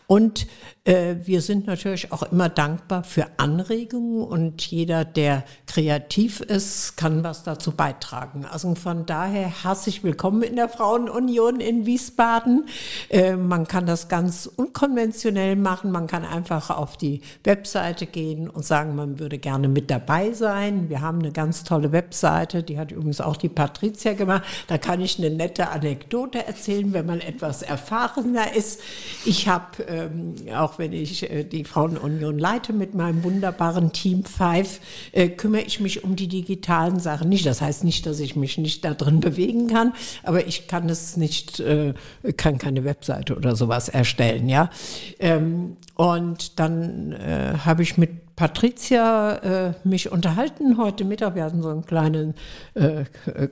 Und 0.07 0.47
äh, 0.85 1.17
wir 1.25 1.43
sind 1.43 1.67
natürlich 1.67 2.13
auch 2.13 2.23
immer 2.23 2.49
dankbar 2.49 3.05
für 3.05 3.27
Anregungen 3.37 4.23
und 4.23 4.63
jeder, 4.63 5.05
der 5.05 5.45
kreativ 5.67 6.41
ist, 6.41 6.97
kann 6.97 7.25
was 7.25 7.43
dazu 7.43 7.73
beitragen. 7.73 8.47
Also 8.47 8.75
von 8.75 9.05
daher 9.05 9.53
herzlich 9.65 10.03
willkommen 10.03 10.41
in 10.41 10.57
der 10.57 10.71
Frauenunion 10.71 11.61
in 11.61 11.85
Wiesbaden. 11.85 12.69
Äh, 13.11 13.37
man 13.37 13.69
kann 13.69 13.85
das 13.85 14.09
ganz 14.09 14.47
unkonventionell 14.47 15.57
machen. 15.57 15.91
Man 15.91 16.07
kann 16.07 16.25
einfach 16.25 16.71
auf 16.71 16.97
die 16.97 17.21
Webseite 17.45 18.07
gehen 18.07 18.49
und 18.49 18.65
sagen, 18.65 18.97
man 18.97 19.19
würde 19.19 19.37
gerne 19.37 19.69
mit 19.69 19.91
dabei 19.91 20.33
sein. 20.33 20.89
Wir 20.89 21.03
haben 21.03 21.19
eine 21.19 21.33
ganz 21.33 21.65
tolle 21.65 21.93
Webseite, 21.93 22.63
die 22.63 22.79
hat 22.79 22.93
übrigens 22.93 23.21
auch 23.21 23.37
die 23.37 23.51
Patricia 23.51 24.06
ja 24.07 24.15
gemacht. 24.15 24.43
Da 24.69 24.79
kann 24.79 25.01
ich 25.01 25.19
eine 25.19 25.31
nette 25.31 25.69
Anekdote 25.69 26.47
erzählen, 26.47 26.93
wenn 26.93 27.07
man 27.07 27.21
etwas 27.21 27.63
erfahrener 27.63 28.55
ist. 28.55 28.81
Ich 29.25 29.49
habe, 29.49 29.83
ähm, 29.89 30.35
auch 30.55 30.79
wenn 30.79 30.93
ich 30.93 31.31
äh, 31.31 31.45
die 31.45 31.65
Frauenunion 31.65 32.39
leite 32.39 32.73
mit 32.73 32.95
meinem 32.95 33.23
wunderbaren 33.23 33.93
Team 33.93 34.25
Five, 34.25 34.81
äh, 35.13 35.29
kümmere 35.29 35.63
ich 35.63 35.81
mich 35.81 36.05
um 36.05 36.17
die 36.17 36.29
digitalen 36.29 36.99
Sachen 36.99 37.29
nicht. 37.29 37.45
Das 37.45 37.61
heißt 37.61 37.85
nicht, 37.85 38.07
dass 38.07 38.21
ich 38.21 38.37
mich 38.37 38.57
nicht 38.59 38.85
da 38.85 38.95
drin 38.95 39.21
bewegen 39.21 39.67
kann, 39.67 39.93
aber 40.23 40.47
ich 40.47 40.69
kann 40.69 40.89
es 40.89 41.17
nicht, 41.17 41.61
äh, 41.61 41.93
kann 42.37 42.59
keine 42.59 42.85
Webseite 42.85 43.37
oder 43.37 43.57
sowas 43.57 43.89
erstellen, 43.89 44.49
ja. 44.49 44.71
Ähm, 45.19 45.77
und 45.95 46.59
dann 46.59 47.13
äh, 47.13 47.55
habe 47.65 47.83
ich 47.83 47.99
mit 47.99 48.26
Patricia 48.37 49.69
äh, 49.69 49.73
mich 49.83 50.13
unterhalten 50.13 50.77
heute 50.77 51.05
Mittag. 51.05 51.37
Wir 51.37 51.45
hatten 51.45 51.63
so 51.63 51.71
einen 51.71 51.87
kleinen 51.87 52.35
äh, 52.75 53.05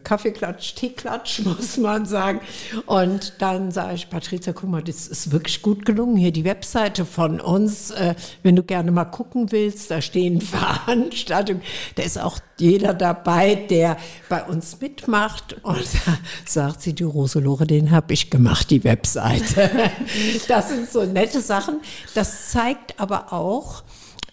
Kaffeeklatsch, 0.05 0.75
Teeklatsch, 0.75 1.40
muss 1.44 1.79
man 1.79 2.05
sagen. 2.05 2.42
Und 2.85 3.33
dann 3.38 3.70
sage 3.70 3.94
ich, 3.94 4.11
Patricia, 4.11 4.53
guck 4.53 4.68
mal, 4.68 4.83
das 4.83 5.07
ist 5.07 5.33
wirklich 5.33 5.62
gut 5.62 5.87
gelungen. 5.87 6.16
Hier 6.16 6.33
die 6.33 6.44
Webseite 6.44 7.07
von 7.07 7.40
uns. 7.40 7.92
Äh, 7.92 8.14
wenn 8.42 8.57
du 8.57 8.62
gerne 8.62 8.90
mal 8.90 9.07
gucken 9.07 9.53
willst, 9.53 9.90
da 9.90 10.03
stehen 10.03 10.40
Veranstaltungen. 10.42 11.62
Da 11.94 12.03
ist 12.03 12.20
auch 12.20 12.38
jeder 12.59 12.92
dabei, 12.92 13.55
der 13.55 13.97
bei 14.29 14.44
uns 14.44 14.83
mitmacht. 14.83 15.57
Und 15.62 15.87
da 16.05 16.18
sagt 16.47 16.83
sie, 16.83 16.92
die 16.92 17.05
Roselore, 17.05 17.66
den 17.66 17.90
habe 17.90 18.12
ich 18.12 18.29
gemacht, 18.29 18.70
die 18.70 18.85
Webseite. 18.85 19.70
Das 20.47 20.68
sind 20.68 20.90
so 20.90 21.05
nette 21.05 21.40
Sachen. 21.40 21.81
Das 22.14 22.51
zeigt 22.51 23.01
aber 23.01 23.33
auch, 23.33 23.83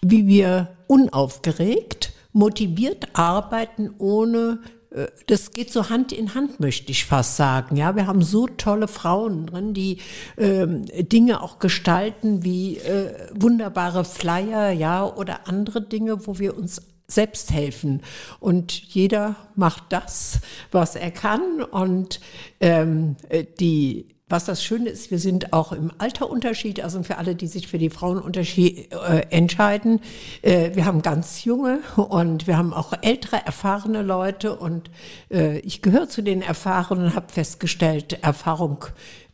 wie 0.04 0.28
wir 0.28 0.76
unaufgeregt, 0.88 2.14
motiviert 2.34 3.10
arbeiten, 3.14 3.94
ohne 3.98 4.60
äh, 4.92 5.08
das 5.28 5.52
geht 5.52 5.72
so 5.72 5.90
Hand 5.90 6.12
in 6.12 6.36
Hand, 6.36 6.60
möchte 6.60 6.92
ich 6.92 7.06
fast 7.06 7.38
sagen. 7.38 7.76
Ja, 7.76 7.96
wir 7.96 8.08
haben 8.08 8.22
so 8.22 8.48
tolle 8.48 8.88
Frauen 8.88 9.48
drin, 9.48 9.74
die 9.74 9.98
ähm, 10.38 10.86
Dinge 10.86 11.42
auch 11.42 11.60
gestalten 11.60 12.44
wie 12.44 12.78
äh, 12.78 13.30
wunderbare 13.34 14.06
Flyer, 14.06 14.72
ja, 14.72 15.06
oder 15.06 15.48
andere 15.48 15.82
Dinge, 15.82 16.28
wo 16.28 16.40
wir 16.40 16.58
uns 16.58 16.82
selbst 17.08 17.52
helfen. 17.52 18.02
Und 18.40 18.72
jeder 18.72 19.36
macht 19.56 19.84
das, 19.90 20.40
was 20.72 20.96
er 20.96 21.12
kann. 21.12 21.62
Und 21.62 22.20
ähm, 22.60 23.18
äh, 23.30 23.46
die 23.60 24.16
was 24.32 24.46
das 24.46 24.64
Schöne 24.64 24.90
ist, 24.90 25.12
wir 25.12 25.20
sind 25.20 25.54
auch 25.54 25.72
im 25.72 25.92
Alterunterschied, 25.98 26.82
also 26.82 27.04
für 27.04 27.18
alle, 27.18 27.36
die 27.36 27.48
sich 27.48 27.68
für 27.68 27.78
die 27.78 27.90
Frauenunterschied 27.90 28.92
äh, 28.94 29.26
entscheiden. 29.30 30.00
Äh, 30.42 30.72
wir 30.74 30.86
haben 30.86 31.02
ganz 31.02 31.44
junge 31.44 31.80
und 31.96 32.48
wir 32.48 32.58
haben 32.58 32.74
auch 32.74 32.94
ältere, 33.02 33.46
erfahrene 33.46 34.02
Leute 34.02 34.56
und 34.56 34.90
äh, 35.30 35.60
ich 35.60 35.82
gehöre 35.82 36.10
zu 36.10 36.22
den 36.22 36.42
Erfahrenen 36.42 37.06
und 37.06 37.16
habe 37.16 37.32
festgestellt, 37.32 38.24
Erfahrung 38.24 38.86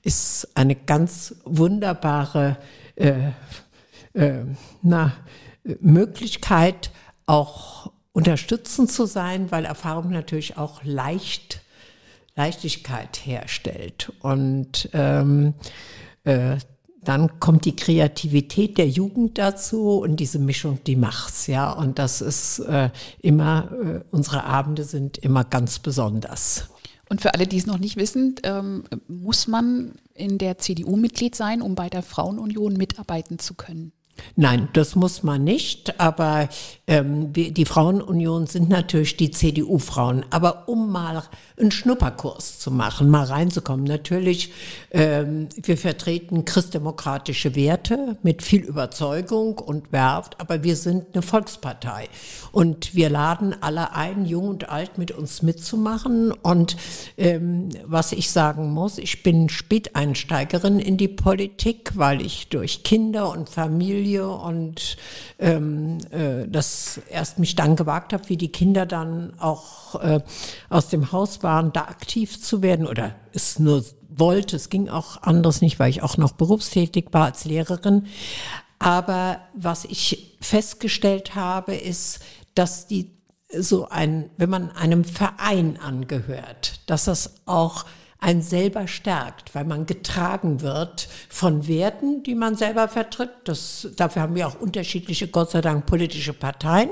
ist 0.01 0.49
eine 0.55 0.75
ganz 0.75 1.35
wunderbare 1.45 2.57
äh, 2.95 3.31
äh, 4.13 4.43
na, 4.81 5.13
Möglichkeit, 5.79 6.91
auch 7.25 7.91
unterstützend 8.13 8.91
zu 8.91 9.05
sein, 9.05 9.51
weil 9.51 9.65
Erfahrung 9.65 10.09
natürlich 10.09 10.57
auch 10.57 10.83
leicht 10.83 11.61
Leichtigkeit 12.37 13.25
herstellt. 13.25 14.13
Und 14.21 14.89
ähm, 14.93 15.55
äh, 16.23 16.57
dann 17.03 17.39
kommt 17.39 17.65
die 17.65 17.75
Kreativität 17.75 18.77
der 18.77 18.87
Jugend 18.87 19.37
dazu 19.37 19.99
und 19.99 20.17
diese 20.17 20.39
Mischung, 20.39 20.79
die 20.85 20.95
macht's, 20.95 21.47
ja. 21.47 21.71
Und 21.71 21.99
das 21.99 22.21
ist 22.21 22.59
äh, 22.59 22.89
immer, 23.19 23.69
äh, 23.71 23.99
unsere 24.11 24.43
Abende 24.43 24.83
sind 24.83 25.17
immer 25.17 25.43
ganz 25.43 25.79
besonders. 25.79 26.69
Und 27.09 27.21
für 27.21 27.33
alle, 27.33 27.47
die 27.47 27.57
es 27.57 27.65
noch 27.65 27.79
nicht 27.79 27.95
wissen, 27.95 28.35
ähm, 28.43 28.83
muss 29.07 29.47
man 29.47 29.93
in 30.13 30.37
der 30.37 30.57
CDU 30.57 30.97
Mitglied 30.97 31.35
sein, 31.35 31.61
um 31.61 31.75
bei 31.75 31.89
der 31.89 32.03
Frauenunion 32.03 32.73
mitarbeiten 32.73 33.39
zu 33.39 33.53
können? 33.53 33.93
Nein, 34.35 34.69
das 34.73 34.95
muss 34.95 35.23
man 35.23 35.43
nicht, 35.43 35.99
aber 35.99 36.49
ähm, 36.87 37.33
die 37.33 37.65
Frauenunion 37.65 38.47
sind 38.47 38.69
natürlich 38.69 39.17
die 39.17 39.31
CDU-Frauen. 39.31 40.25
Aber 40.29 40.69
um 40.69 40.91
mal 40.91 41.23
einen 41.59 41.71
Schnupperkurs 41.71 42.59
zu 42.59 42.71
machen, 42.71 43.09
mal 43.09 43.25
reinzukommen, 43.25 43.85
natürlich, 43.85 44.53
ähm, 44.91 45.49
wir 45.55 45.77
vertreten 45.77 46.45
christdemokratische 46.45 47.55
Werte 47.55 48.17
mit 48.23 48.41
viel 48.41 48.61
Überzeugung 48.63 49.57
und 49.57 49.91
Werft, 49.91 50.39
aber 50.39 50.63
wir 50.63 50.75
sind 50.75 51.07
eine 51.13 51.21
Volkspartei 51.21 52.07
und 52.51 52.95
wir 52.95 53.09
laden 53.09 53.55
alle 53.61 53.93
ein, 53.93 54.25
jung 54.25 54.47
und 54.47 54.69
alt, 54.69 54.97
mit 54.97 55.11
uns 55.11 55.41
mitzumachen. 55.41 56.31
Und 56.31 56.77
ähm, 57.17 57.69
was 57.85 58.11
ich 58.13 58.31
sagen 58.31 58.71
muss, 58.71 58.97
ich 58.97 59.23
bin 59.23 59.49
Späteinsteigerin 59.49 60.79
in 60.79 60.97
die 60.97 61.07
Politik, 61.07 61.91
weil 61.95 62.21
ich 62.21 62.47
durch 62.49 62.83
Kinder 62.83 63.29
und 63.31 63.49
Familie 63.49 64.06
Familie 64.07 64.27
und 64.29 64.97
ähm, 65.39 65.97
äh, 66.11 66.47
das 66.47 67.01
erst 67.09 67.39
mich 67.39 67.55
dann 67.55 67.75
gewagt 67.75 68.13
habe, 68.13 68.29
wie 68.29 68.37
die 68.37 68.51
Kinder 68.51 68.85
dann 68.85 69.33
auch 69.39 69.95
äh, 70.01 70.21
aus 70.69 70.89
dem 70.89 71.11
Haus 71.11 71.43
waren, 71.43 71.73
da 71.73 71.81
aktiv 71.81 72.41
zu 72.41 72.61
werden 72.61 72.87
oder 72.87 73.15
es 73.33 73.59
nur 73.59 73.83
wollte. 74.09 74.55
Es 74.55 74.69
ging 74.69 74.89
auch 74.89 75.21
anders 75.21 75.61
nicht, 75.61 75.79
weil 75.79 75.89
ich 75.89 76.01
auch 76.03 76.17
noch 76.17 76.31
berufstätig 76.31 77.07
war 77.11 77.25
als 77.25 77.45
Lehrerin. 77.45 78.07
Aber 78.79 79.39
was 79.53 79.85
ich 79.85 80.37
festgestellt 80.39 81.35
habe, 81.35 81.75
ist, 81.75 82.19
dass 82.55 82.87
die 82.87 83.11
so 83.51 83.87
ein, 83.89 84.29
wenn 84.37 84.49
man 84.49 84.71
einem 84.71 85.03
Verein 85.03 85.77
angehört, 85.77 86.81
dass 86.85 87.05
das 87.05 87.35
auch 87.45 87.85
einen 88.19 88.41
selber 88.41 88.87
stärkt, 88.87 89.53
weil 89.53 89.65
man 89.65 89.85
getragen 89.85 90.61
wird 90.61 91.07
von 91.29 91.67
Werten, 91.67 92.23
die 92.23 92.35
man 92.35 92.55
selber 92.55 92.87
vertritt. 92.87 93.29
Das, 93.45 93.87
dafür 93.95 94.23
haben 94.23 94.35
wir 94.35 94.47
auch 94.47 94.59
unterschiedliche, 94.59 95.27
Gott 95.27 95.51
sei 95.51 95.61
Dank, 95.61 95.85
politische 95.85 96.33
Parteien. 96.33 96.89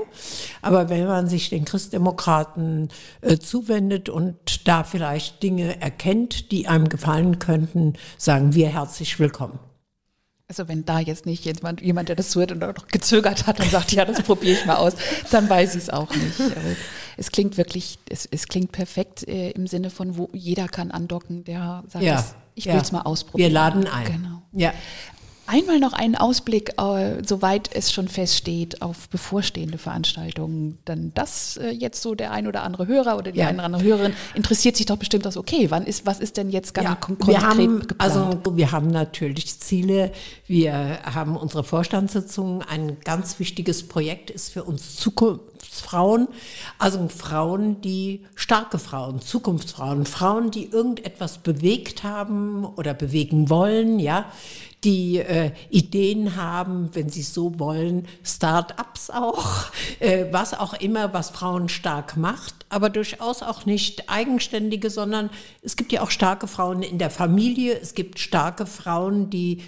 Aber 0.62 0.88
wenn 0.88 1.06
man 1.06 1.28
sich 1.28 1.50
den 1.50 1.64
Christdemokraten 1.64 2.88
äh, 3.22 3.38
zuwendet 3.38 4.08
und 4.08 4.68
da 4.68 4.84
vielleicht 4.84 5.42
Dinge 5.42 5.80
erkennt, 5.80 6.52
die 6.52 6.68
einem 6.68 6.88
gefallen 6.88 7.38
könnten, 7.38 7.94
sagen 8.16 8.54
wir 8.54 8.68
herzlich 8.68 9.18
willkommen. 9.18 9.58
Also 10.48 10.68
wenn 10.68 10.84
da 10.84 11.00
jetzt 11.00 11.26
nicht 11.26 11.44
jemand, 11.44 11.80
jemand 11.80 12.08
der 12.08 12.14
das 12.14 12.30
zuhört 12.30 12.52
und 12.52 12.60
noch 12.60 12.86
gezögert 12.86 13.48
hat 13.48 13.58
und 13.58 13.68
sagt, 13.68 13.90
ja, 13.92 14.04
das 14.04 14.22
probiere 14.22 14.58
ich 14.58 14.64
mal 14.64 14.76
aus, 14.76 14.94
dann 15.32 15.50
weiß 15.50 15.74
ich 15.74 15.82
es 15.82 15.90
auch 15.90 16.14
nicht. 16.14 16.40
es 17.16 17.32
klingt 17.32 17.56
wirklich, 17.56 17.98
es, 18.08 18.26
es 18.30 18.46
klingt 18.46 18.70
perfekt 18.70 19.26
äh, 19.26 19.50
im 19.50 19.66
Sinne 19.66 19.90
von, 19.90 20.16
wo 20.16 20.28
jeder 20.32 20.68
kann 20.68 20.92
andocken, 20.92 21.42
der 21.42 21.82
sagt, 21.88 22.04
ja, 22.04 22.24
ich 22.54 22.66
will 22.66 22.76
es 22.76 22.90
ja. 22.90 22.98
mal 22.98 23.02
ausprobieren. 23.02 23.50
Wir 23.50 23.54
laden 23.54 23.86
ein. 23.88 24.06
Genau. 24.06 24.42
Ja. 24.52 24.72
Einmal 25.48 25.78
noch 25.78 25.92
einen 25.92 26.16
Ausblick, 26.16 26.74
äh, 26.80 27.22
soweit 27.24 27.70
es 27.72 27.92
schon 27.92 28.08
feststeht, 28.08 28.82
auf 28.82 29.08
bevorstehende 29.08 29.78
Veranstaltungen. 29.78 30.78
Dann 30.84 31.12
das 31.14 31.56
äh, 31.56 31.70
jetzt 31.70 32.02
so 32.02 32.16
der 32.16 32.32
ein 32.32 32.48
oder 32.48 32.64
andere 32.64 32.88
Hörer 32.88 33.16
oder 33.16 33.30
die 33.30 33.38
ja. 33.38 33.46
eine 33.46 33.58
oder 33.58 33.64
andere 33.66 33.84
Hörerin 33.84 34.12
interessiert 34.34 34.76
sich 34.76 34.86
doch 34.86 34.96
bestimmt 34.96 35.24
das, 35.24 35.36
okay, 35.36 35.70
wann 35.70 35.86
ist, 35.86 36.04
was 36.04 36.18
ist 36.18 36.36
denn 36.36 36.50
jetzt 36.50 36.74
ganz 36.74 36.88
ja, 36.88 36.94
konkret 36.96 37.28
wir 37.28 37.42
haben, 37.42 37.80
geplant? 37.80 38.00
Also 38.00 38.56
wir 38.56 38.72
haben 38.72 38.88
natürlich 38.88 39.60
Ziele. 39.60 40.10
Wir 40.46 40.98
haben 41.04 41.36
unsere 41.36 41.62
Vorstandssitzung. 41.62 42.62
Ein 42.62 42.98
ganz 43.04 43.38
wichtiges 43.38 43.86
Projekt 43.86 44.30
ist 44.30 44.52
für 44.52 44.64
uns 44.64 44.96
Zukunftsfrauen. 44.96 46.26
Also 46.78 47.06
Frauen, 47.08 47.80
die 47.82 48.24
starke 48.34 48.80
Frauen, 48.80 49.20
Zukunftsfrauen, 49.20 50.06
Frauen, 50.06 50.50
die 50.50 50.66
irgendetwas 50.66 51.38
bewegt 51.38 52.02
haben 52.02 52.64
oder 52.64 52.94
bewegen 52.94 53.48
wollen, 53.48 54.00
ja 54.00 54.26
die 54.84 55.18
äh, 55.18 55.52
Ideen 55.70 56.36
haben, 56.36 56.94
wenn 56.94 57.08
sie 57.08 57.22
so 57.22 57.58
wollen, 57.58 58.06
Start-ups 58.22 59.10
auch, 59.10 59.66
äh, 60.00 60.26
was 60.30 60.54
auch 60.54 60.74
immer, 60.74 61.12
was 61.12 61.30
Frauen 61.30 61.68
stark 61.68 62.16
macht, 62.16 62.66
aber 62.68 62.90
durchaus 62.90 63.42
auch 63.42 63.66
nicht 63.66 64.08
eigenständige, 64.08 64.90
sondern 64.90 65.30
es 65.62 65.76
gibt 65.76 65.92
ja 65.92 66.02
auch 66.02 66.10
starke 66.10 66.46
Frauen 66.46 66.82
in 66.82 66.98
der 66.98 67.10
Familie, 67.10 67.78
es 67.80 67.94
gibt 67.94 68.18
starke 68.18 68.66
Frauen, 68.66 69.30
die 69.30 69.62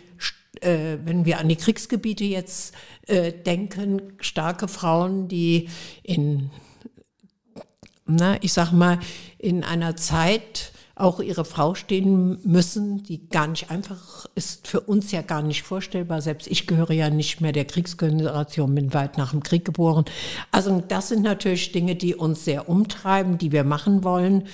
äh, 0.61 0.99
wenn 1.05 1.25
wir 1.25 1.39
an 1.39 1.49
die 1.49 1.57
Kriegsgebiete 1.57 2.25
jetzt 2.25 2.75
äh, 3.07 3.33
denken, 3.33 4.15
starke 4.21 4.69
Frauen, 4.69 5.29
die 5.29 5.69
in, 6.03 6.51
na, 8.07 8.37
ich 8.43 8.53
sag 8.53 8.73
mal, 8.73 8.99
in 9.39 9.63
einer 9.65 9.97
Zeit 9.97 10.73
auch 11.01 11.21
ihre 11.21 11.45
Frau 11.45 11.75
stehen 11.75 12.39
müssen, 12.45 13.03
die 13.03 13.29
gar 13.29 13.47
nicht 13.47 13.71
einfach 13.71 14.27
ist, 14.35 14.67
für 14.67 14.81
uns 14.81 15.13
ja 15.13 15.23
gar 15.23 15.43
nicht 15.43 15.63
vorstellbar. 15.63 16.21
Selbst 16.23 16.47
ich 16.49 16.67
gehöre 16.67 16.93
ja 16.93 17.11
nicht 17.11 17.41
mehr 17.41 17.53
der 17.53 17.65
Kriegsgeneration, 17.65 18.75
bin 18.75 18.95
weit 18.95 19.19
nach 19.19 19.31
dem 19.31 19.43
Krieg 19.43 19.65
geboren. 19.65 20.05
Also 20.51 20.83
das 20.87 21.09
sind 21.09 21.23
natürlich 21.23 21.73
Dinge, 21.73 21.95
die 21.95 22.15
uns 22.15 22.45
sehr 22.45 22.69
umtreiben, 22.69 23.39
die 23.39 23.53
wir 23.53 23.65
machen 23.65 24.05
wollen. 24.05 24.45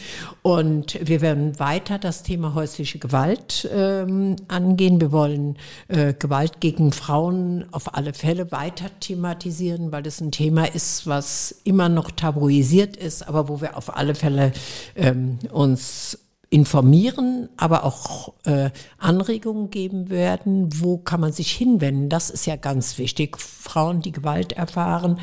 Und 0.42 0.98
wir 1.02 1.20
werden 1.20 1.58
weiter 1.58 1.98
das 1.98 2.22
Thema 2.22 2.54
häusliche 2.54 2.98
Gewalt 2.98 3.68
ähm, 3.72 4.36
angehen. 4.48 5.00
Wir 5.00 5.12
wollen 5.12 5.56
äh, 5.88 6.14
Gewalt 6.14 6.60
gegen 6.60 6.92
Frauen 6.92 7.66
auf 7.72 7.94
alle 7.94 8.12
Fälle 8.12 8.52
weiter 8.52 8.86
thematisieren, 9.00 9.92
weil 9.92 10.02
das 10.02 10.20
ein 10.20 10.32
Thema 10.32 10.64
ist, 10.64 11.06
was 11.06 11.54
immer 11.64 11.88
noch 11.88 12.10
tabuisiert 12.10 12.96
ist, 12.96 13.26
aber 13.26 13.48
wo 13.48 13.60
wir 13.60 13.76
auf 13.76 13.96
alle 13.96 14.14
Fälle 14.14 14.52
ähm, 14.96 15.38
uns 15.50 16.18
informieren, 16.54 17.48
aber 17.56 17.82
auch 17.82 18.32
äh, 18.44 18.70
Anregungen 18.98 19.70
geben 19.70 20.08
werden, 20.08 20.68
wo 20.80 20.98
kann 20.98 21.20
man 21.20 21.32
sich 21.32 21.50
hinwenden. 21.50 22.08
Das 22.08 22.30
ist 22.30 22.46
ja 22.46 22.54
ganz 22.54 22.96
wichtig. 22.96 23.40
Frauen, 23.40 24.02
die 24.02 24.12
Gewalt 24.12 24.52
erfahren, 24.52 25.18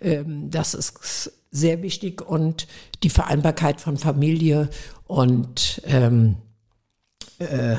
ähm, 0.00 0.48
das 0.48 0.74
ist 0.74 1.32
sehr 1.50 1.82
wichtig 1.82 2.22
und 2.22 2.68
die 3.02 3.10
Vereinbarkeit 3.10 3.80
von 3.80 3.96
Familie 3.96 4.68
und 5.08 5.82
ähm, 5.86 6.36
äh, 7.38 7.76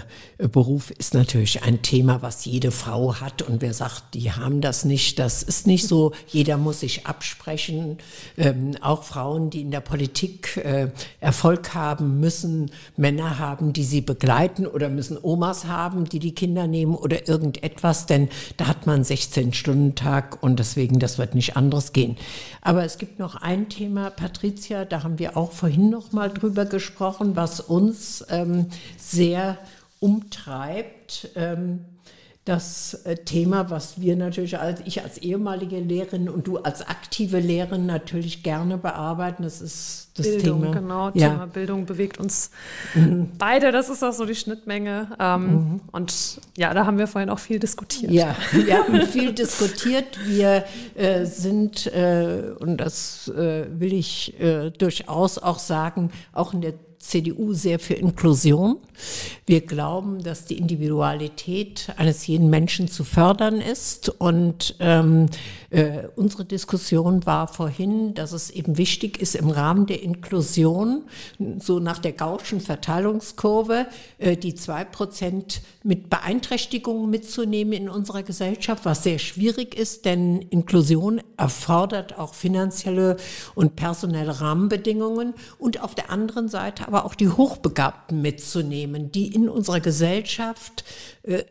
Beruf 0.47 0.91
ist 0.91 1.15
natürlich 1.15 1.63
ein 1.63 1.81
Thema, 1.81 2.21
was 2.21 2.45
jede 2.45 2.71
Frau 2.71 3.15
hat. 3.15 3.41
Und 3.41 3.61
wer 3.61 3.73
sagt, 3.73 4.13
die 4.13 4.31
haben 4.31 4.61
das 4.61 4.85
nicht, 4.85 5.17
das 5.17 5.41
ist 5.41 5.65
nicht 5.65 5.87
so. 5.87 6.13
Jeder 6.27 6.57
muss 6.57 6.81
sich 6.81 7.07
absprechen. 7.07 7.97
Ähm, 8.37 8.75
auch 8.81 9.03
Frauen, 9.03 9.49
die 9.49 9.61
in 9.61 9.71
der 9.71 9.79
Politik 9.79 10.57
äh, 10.57 10.89
Erfolg 11.19 11.73
haben, 11.73 12.19
müssen 12.19 12.69
Männer 12.97 13.39
haben, 13.39 13.73
die 13.73 13.83
sie 13.83 14.01
begleiten 14.01 14.67
oder 14.67 14.89
müssen 14.89 15.17
Omas 15.19 15.65
haben, 15.65 16.05
die 16.05 16.19
die 16.19 16.35
Kinder 16.35 16.67
nehmen 16.67 16.93
oder 16.93 17.27
irgendetwas. 17.27 18.05
Denn 18.05 18.29
da 18.57 18.67
hat 18.67 18.85
man 18.85 19.03
16-Stunden-Tag 19.03 20.43
und 20.43 20.59
deswegen, 20.59 20.99
das 20.99 21.17
wird 21.17 21.33
nicht 21.33 21.57
anderes 21.57 21.93
gehen. 21.93 22.15
Aber 22.61 22.83
es 22.83 22.97
gibt 22.99 23.17
noch 23.17 23.35
ein 23.35 23.69
Thema, 23.69 24.11
Patricia, 24.11 24.85
da 24.85 25.03
haben 25.03 25.17
wir 25.17 25.35
auch 25.35 25.51
vorhin 25.51 25.89
noch 25.89 26.11
mal 26.11 26.29
drüber 26.29 26.65
gesprochen, 26.65 27.35
was 27.35 27.59
uns 27.59 28.25
ähm, 28.29 28.67
sehr 28.97 29.46
umtreibt. 29.99 31.29
Ähm, 31.35 31.85
das 32.47 32.93
äh, 33.03 33.15
Thema, 33.15 33.69
was 33.69 33.99
wir 33.99 34.15
natürlich, 34.15 34.57
als 34.57 34.79
ich 34.85 35.03
als 35.03 35.17
ehemalige 35.17 35.79
Lehrerin 35.79 36.29
und 36.29 36.47
du 36.47 36.57
als 36.57 36.87
aktive 36.87 37.39
Lehrerin 37.39 37.85
natürlich 37.85 38.41
gerne 38.41 38.77
bearbeiten, 38.77 39.43
das 39.43 39.59
ist 39.59 40.11
das 40.15 40.27
Bildung, 40.27 40.61
Thema. 40.61 40.73
Genau, 40.73 41.11
ja. 41.13 41.29
Thema 41.29 41.47
Bildung 41.47 41.85
bewegt 41.85 42.19
uns 42.19 42.51
mhm. 42.95 43.31
beide. 43.37 43.73
Das 43.73 43.89
ist 43.89 44.01
auch 44.01 44.13
so 44.13 44.25
die 44.25 44.35
Schnittmenge. 44.35 45.09
Ähm, 45.19 45.41
mhm. 45.41 45.81
Und 45.91 46.39
ja, 46.55 46.73
da 46.73 46.85
haben 46.85 46.97
wir 46.97 47.07
vorhin 47.07 47.29
auch 47.29 47.39
viel 47.39 47.59
diskutiert. 47.59 48.13
Ja, 48.13 48.33
wir 48.53 48.77
haben 48.77 49.01
viel 49.07 49.33
diskutiert. 49.33 50.17
Wir 50.25 50.63
äh, 50.95 51.25
sind, 51.25 51.87
äh, 51.87 52.53
und 52.59 52.77
das 52.77 53.27
äh, 53.27 53.65
will 53.77 53.93
ich 53.93 54.39
äh, 54.39 54.71
durchaus 54.71 55.37
auch 55.37 55.59
sagen, 55.59 56.11
auch 56.31 56.53
in 56.53 56.61
der 56.61 56.73
CDU 56.99 57.53
sehr 57.53 57.79
für 57.79 57.93
Inklusion. 57.93 58.77
Wir 59.45 59.61
glauben, 59.61 60.23
dass 60.23 60.45
die 60.45 60.57
Individualität 60.57 61.93
eines 61.97 62.25
jeden 62.27 62.49
Menschen 62.49 62.87
zu 62.87 63.03
fördern 63.03 63.61
ist. 63.61 64.09
Und 64.09 64.75
ähm, 64.79 65.27
äh, 65.69 66.07
unsere 66.15 66.43
Diskussion 66.43 67.25
war 67.25 67.47
vorhin, 67.47 68.13
dass 68.13 68.31
es 68.31 68.49
eben 68.49 68.77
wichtig 68.77 69.21
ist, 69.21 69.35
im 69.35 69.49
Rahmen 69.49 69.85
der 69.85 70.01
Inklusion, 70.01 71.03
so 71.59 71.79
nach 71.79 71.99
der 71.99 72.13
Gaußschen 72.13 72.61
Verteilungskurve, 72.61 73.85
äh, 74.17 74.35
die 74.35 74.55
zwei 74.55 74.83
Prozent 74.83 75.61
mit 75.83 76.09
Beeinträchtigungen 76.09 77.09
mitzunehmen 77.09 77.73
in 77.73 77.89
unserer 77.89 78.23
Gesellschaft, 78.23 78.85
was 78.85 79.03
sehr 79.03 79.19
schwierig 79.19 79.75
ist, 79.75 80.05
denn 80.05 80.41
Inklusion 80.41 81.21
erfordert 81.37 82.17
auch 82.17 82.33
finanzielle 82.33 83.17
und 83.53 83.75
personelle 83.75 84.41
Rahmenbedingungen 84.41 85.33
und 85.59 85.83
auf 85.83 85.93
der 85.93 86.09
anderen 86.09 86.49
Seite 86.49 86.86
aber 86.87 87.05
auch 87.05 87.15
die 87.15 87.29
Hochbegabten 87.29 88.21
mitzunehmen, 88.21 89.11
die 89.11 89.33
in 89.33 89.49
unserer 89.49 89.79
Gesellschaft 89.79 90.83
äh, 91.23 91.43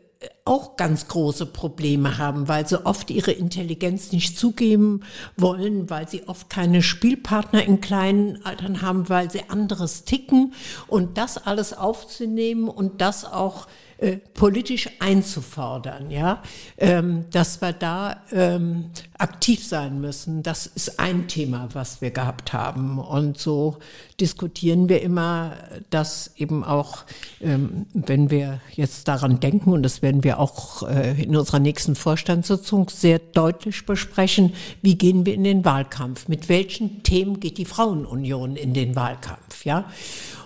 auch 0.45 0.77
ganz 0.77 1.07
große 1.07 1.45
Probleme 1.45 2.17
haben, 2.17 2.47
weil 2.47 2.67
sie 2.67 2.83
oft 2.85 3.11
ihre 3.11 3.31
Intelligenz 3.31 4.11
nicht 4.11 4.37
zugeben 4.37 5.01
wollen, 5.35 5.89
weil 5.89 6.07
sie 6.07 6.27
oft 6.27 6.49
keine 6.49 6.81
Spielpartner 6.81 7.63
in 7.63 7.81
kleinen 7.81 8.43
Altern 8.43 8.81
haben, 8.81 9.09
weil 9.09 9.29
sie 9.29 9.49
anderes 9.49 10.05
ticken. 10.05 10.53
Und 10.87 11.17
das 11.17 11.37
alles 11.37 11.73
aufzunehmen 11.73 12.67
und 12.67 13.01
das 13.01 13.25
auch 13.25 13.67
äh, 13.99 14.17
politisch 14.17 14.89
einzufordern, 14.99 16.11
ja, 16.11 16.43
ähm, 16.77 17.25
dass 17.31 17.61
wir 17.61 17.73
da 17.73 18.21
ähm, 18.31 18.91
aktiv 19.17 19.65
sein 19.65 19.99
müssen. 19.99 20.43
Das 20.43 20.67
ist 20.67 20.99
ein 20.99 21.27
Thema, 21.27 21.69
was 21.73 21.99
wir 21.99 22.11
gehabt 22.11 22.53
haben. 22.53 22.99
Und 22.99 23.39
so 23.39 23.77
diskutieren 24.19 24.87
wir 24.87 25.01
immer, 25.01 25.53
dass 25.89 26.31
eben 26.37 26.63
auch, 26.63 27.05
ähm, 27.41 27.87
wenn 27.93 28.29
wir 28.29 28.61
jetzt 28.75 29.07
daran 29.07 29.39
denken, 29.39 29.71
und 29.71 29.81
das 29.81 30.03
werden 30.03 30.23
wir 30.23 30.39
auch 30.39 30.87
äh, 30.87 31.19
in 31.19 31.35
unserer 31.35 31.59
nächsten 31.59 31.95
Vorstandssitzung 31.95 32.89
sehr 32.89 33.17
deutlich 33.17 33.85
besprechen, 33.87 34.53
wie 34.83 34.95
gehen 34.95 35.25
wir 35.25 35.33
in 35.33 35.43
den 35.43 35.65
Wahlkampf? 35.65 36.27
Mit 36.27 36.49
welchen 36.49 37.01
Themen 37.01 37.39
geht 37.39 37.57
die 37.57 37.65
Frauenunion 37.65 38.55
in 38.55 38.75
den 38.75 38.95
Wahlkampf? 38.95 39.65
Ja. 39.65 39.85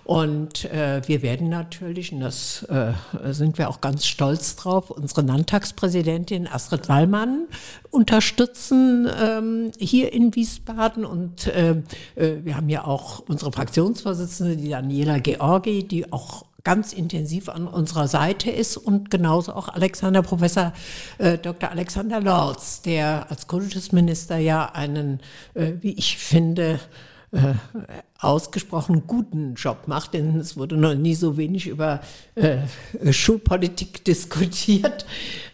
Und 0.04 0.66
äh, 0.66 1.02
wir 1.06 1.22
werden 1.22 1.50
natürlich, 1.50 2.12
und 2.12 2.22
das 2.22 2.64
äh, 2.64 2.94
sind 3.32 3.58
wir 3.58 3.70
auch 3.70 3.82
ganz 3.82 4.06
stolz 4.06 4.56
drauf, 4.56 4.90
unsere 4.90 5.22
Landtagspräsidentin 5.22 6.48
Astrid 6.48 6.90
Wallmann 6.90 7.48
unterstützen 7.92 9.08
ähm, 9.22 9.72
hier 9.78 10.12
in 10.14 10.36
Wiesbaden. 10.36 11.06
Und 11.06 11.48
äh, 11.48 11.82
äh, 12.16 12.44
wir 12.44 12.56
haben 12.56 12.70
ja 12.70 12.86
auch 12.86 13.20
unsere 13.28 13.52
Fraktionsvorsitzende, 13.52 14.58
die 14.58 14.70
Daniela 14.70 15.20
Georgi, 15.20 15.88
die 15.88 16.12
auch 16.12 16.46
ganz 16.64 16.94
intensiv 16.94 17.50
an 17.50 17.68
unserer 17.68 18.08
Seite 18.08 18.52
ist 18.52 18.78
und 18.78 19.10
genauso 19.10 19.54
auch 19.54 19.70
Alexander 19.70 20.22
Professor 20.22 20.74
äh, 21.18 21.38
Dr. 21.38 21.72
Alexander 21.72 22.22
Lorz, 22.22 22.82
der 22.82 23.30
als 23.30 23.48
Kultusminister 23.48 24.38
ja 24.38 24.66
einen, 24.66 25.22
äh, 25.54 25.74
wie 25.82 25.94
ich 25.94 26.18
finde, 26.18 26.80
äh, 27.32 27.54
ausgesprochen 28.21 29.03
guten 29.07 29.55
Job 29.55 29.88
macht, 29.88 30.13
denn 30.13 30.39
es 30.39 30.55
wurde 30.55 30.77
noch 30.77 30.93
nie 30.93 31.15
so 31.15 31.38
wenig 31.38 31.67
über 31.67 32.01
äh, 32.36 32.60
Schulpolitik 33.12 34.05
diskutiert. 34.05 35.05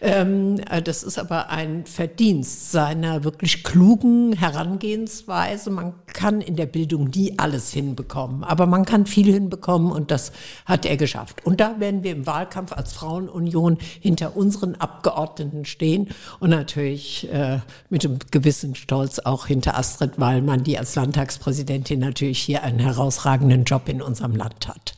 Ähm, 0.01 0.59
äh, 0.69 0.81
das 0.81 1.03
ist 1.03 1.17
aber 1.17 1.49
ein 1.49 1.85
Verdienst 1.85 2.71
seiner 2.71 3.23
wirklich 3.23 3.63
klugen 3.63 4.33
Herangehensweise. 4.33 5.69
Man 5.69 5.93
kann 6.07 6.41
in 6.41 6.57
der 6.57 6.65
Bildung 6.65 7.09
nie 7.09 7.33
alles 7.37 7.71
hinbekommen, 7.71 8.43
aber 8.43 8.65
man 8.65 8.83
kann 8.83 9.05
viel 9.05 9.31
hinbekommen 9.31 9.91
und 9.91 10.11
das 10.11 10.33
hat 10.65 10.85
er 10.85 10.97
geschafft. 10.97 11.45
Und 11.45 11.61
da 11.61 11.79
werden 11.79 12.03
wir 12.03 12.11
im 12.11 12.25
Wahlkampf 12.25 12.73
als 12.73 12.91
Frauenunion 12.91 13.77
hinter 14.01 14.35
unseren 14.35 14.75
Abgeordneten 14.75 15.63
stehen 15.63 16.09
und 16.39 16.49
natürlich 16.49 17.31
äh, 17.31 17.59
mit 17.89 18.03
einem 18.03 18.19
gewissen 18.29 18.75
Stolz 18.75 19.19
auch 19.19 19.47
hinter 19.47 19.77
Astrid 19.77 20.19
Wallmann, 20.19 20.63
die 20.63 20.77
als 20.77 20.95
Landtagspräsidentin 20.95 21.99
natürlich 21.99 22.39
hier 22.39 22.56
hier 22.57 22.63
einen 22.63 22.79
herausragenden 22.79 23.63
Job 23.63 23.87
in 23.87 24.01
unserem 24.01 24.35
Land 24.35 24.67
hat. 24.67 24.93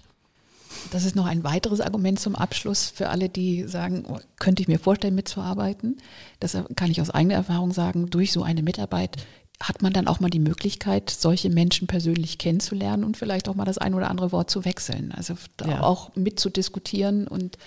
Das 0.92 1.04
ist 1.04 1.16
noch 1.16 1.26
ein 1.26 1.44
weiteres 1.44 1.82
Argument 1.82 2.20
zum 2.20 2.36
Abschluss 2.36 2.90
für 2.90 3.10
alle, 3.10 3.30
die 3.30 3.64
sagen, 3.68 4.06
oh, 4.08 4.20
könnte 4.40 4.62
ich 4.62 4.68
mir 4.68 4.80
vorstellen, 4.80 5.14
mitzuarbeiten. 5.14 5.98
Das 6.40 6.58
kann 6.76 6.90
ich 6.90 7.02
aus 7.02 7.10
eigener 7.10 7.36
Erfahrung 7.36 7.74
sagen, 7.74 8.10
durch 8.10 8.32
so 8.32 8.44
eine 8.44 8.64
Mitarbeit 8.64 9.18
hat 9.62 9.82
man 9.82 9.92
dann 9.92 10.08
auch 10.08 10.22
mal 10.22 10.30
die 10.30 10.40
Möglichkeit, 10.40 11.10
solche 11.10 11.50
Menschen 11.50 11.86
persönlich 11.86 12.38
kennenzulernen 12.38 13.04
und 13.04 13.18
vielleicht 13.18 13.50
auch 13.50 13.56
mal 13.56 13.66
das 13.66 13.78
ein 13.78 13.94
oder 13.94 14.10
andere 14.10 14.32
Wort 14.32 14.50
zu 14.50 14.64
wechseln. 14.64 15.12
Also 15.12 15.34
ja. 15.68 15.82
auch 15.82 16.16
mitzudiskutieren 16.16 17.28
und 17.28 17.58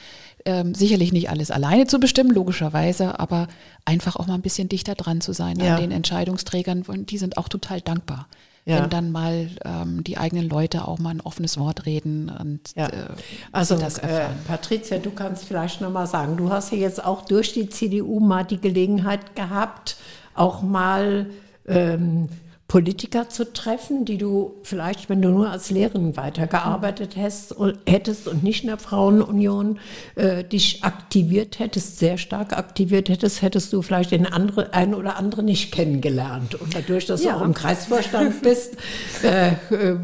ähm, 0.46 0.74
sicherlich 0.74 1.12
nicht 1.12 1.28
alles 1.28 1.50
alleine 1.50 1.86
zu 1.86 2.00
bestimmen, 2.00 2.30
logischerweise, 2.30 3.20
aber 3.20 3.46
einfach 3.84 4.16
auch 4.16 4.26
mal 4.26 4.34
ein 4.34 4.42
bisschen 4.42 4.70
dichter 4.70 4.94
dran 4.94 5.20
zu 5.20 5.34
sein 5.34 5.60
ja. 5.60 5.74
an 5.74 5.82
den 5.82 5.90
Entscheidungsträgern. 5.90 6.82
Und 6.88 7.10
die 7.10 7.18
sind 7.18 7.36
auch 7.36 7.50
total 7.50 7.82
dankbar 7.82 8.26
ja. 8.64 8.82
wenn 8.82 8.90
dann 8.90 9.10
mal 9.10 9.50
ähm, 9.64 10.04
die 10.04 10.18
eigenen 10.18 10.48
Leute 10.48 10.86
auch 10.86 10.98
mal 10.98 11.10
ein 11.10 11.20
offenes 11.20 11.58
Wort 11.58 11.86
reden 11.86 12.30
und 12.30 12.60
ja. 12.76 12.88
äh, 12.88 13.06
also 13.50 13.76
das 13.76 13.98
äh, 13.98 14.26
Patricia, 14.46 14.98
du 14.98 15.10
kannst 15.10 15.44
vielleicht 15.44 15.80
noch 15.80 15.90
mal 15.90 16.06
sagen, 16.06 16.36
du 16.36 16.50
hast 16.50 16.70
ja 16.72 16.78
jetzt 16.78 17.04
auch 17.04 17.22
durch 17.22 17.52
die 17.52 17.68
CDU 17.68 18.20
mal 18.20 18.44
die 18.44 18.60
Gelegenheit 18.60 19.34
gehabt, 19.34 19.96
auch 20.34 20.62
mal 20.62 21.26
ähm, 21.66 22.28
Politiker 22.72 23.28
zu 23.28 23.52
treffen, 23.52 24.06
die 24.06 24.16
du 24.16 24.54
vielleicht, 24.62 25.10
wenn 25.10 25.20
du 25.20 25.28
nur 25.28 25.50
als 25.50 25.68
Lehrerin 25.68 26.16
weitergearbeitet 26.16 27.16
hast, 27.18 27.54
hättest 27.86 28.26
und 28.26 28.42
nicht 28.42 28.62
in 28.62 28.68
der 28.68 28.78
Frauenunion 28.78 29.78
äh, 30.14 30.42
dich 30.42 30.82
aktiviert 30.82 31.58
hättest, 31.58 31.98
sehr 31.98 32.16
stark 32.16 32.56
aktiviert 32.56 33.10
hättest, 33.10 33.42
hättest 33.42 33.74
du 33.74 33.82
vielleicht 33.82 34.12
den 34.12 34.24
andere, 34.24 34.72
einen 34.72 34.94
oder 34.94 35.18
anderen 35.18 35.44
nicht 35.44 35.70
kennengelernt. 35.70 36.54
Und 36.54 36.74
dadurch, 36.74 37.04
dass 37.04 37.22
ja. 37.22 37.32
du 37.32 37.40
auch 37.40 37.44
im 37.44 37.52
Kreisvorstand 37.52 38.40
bist, 38.42 38.78
äh, 39.22 39.48
äh, 39.48 39.98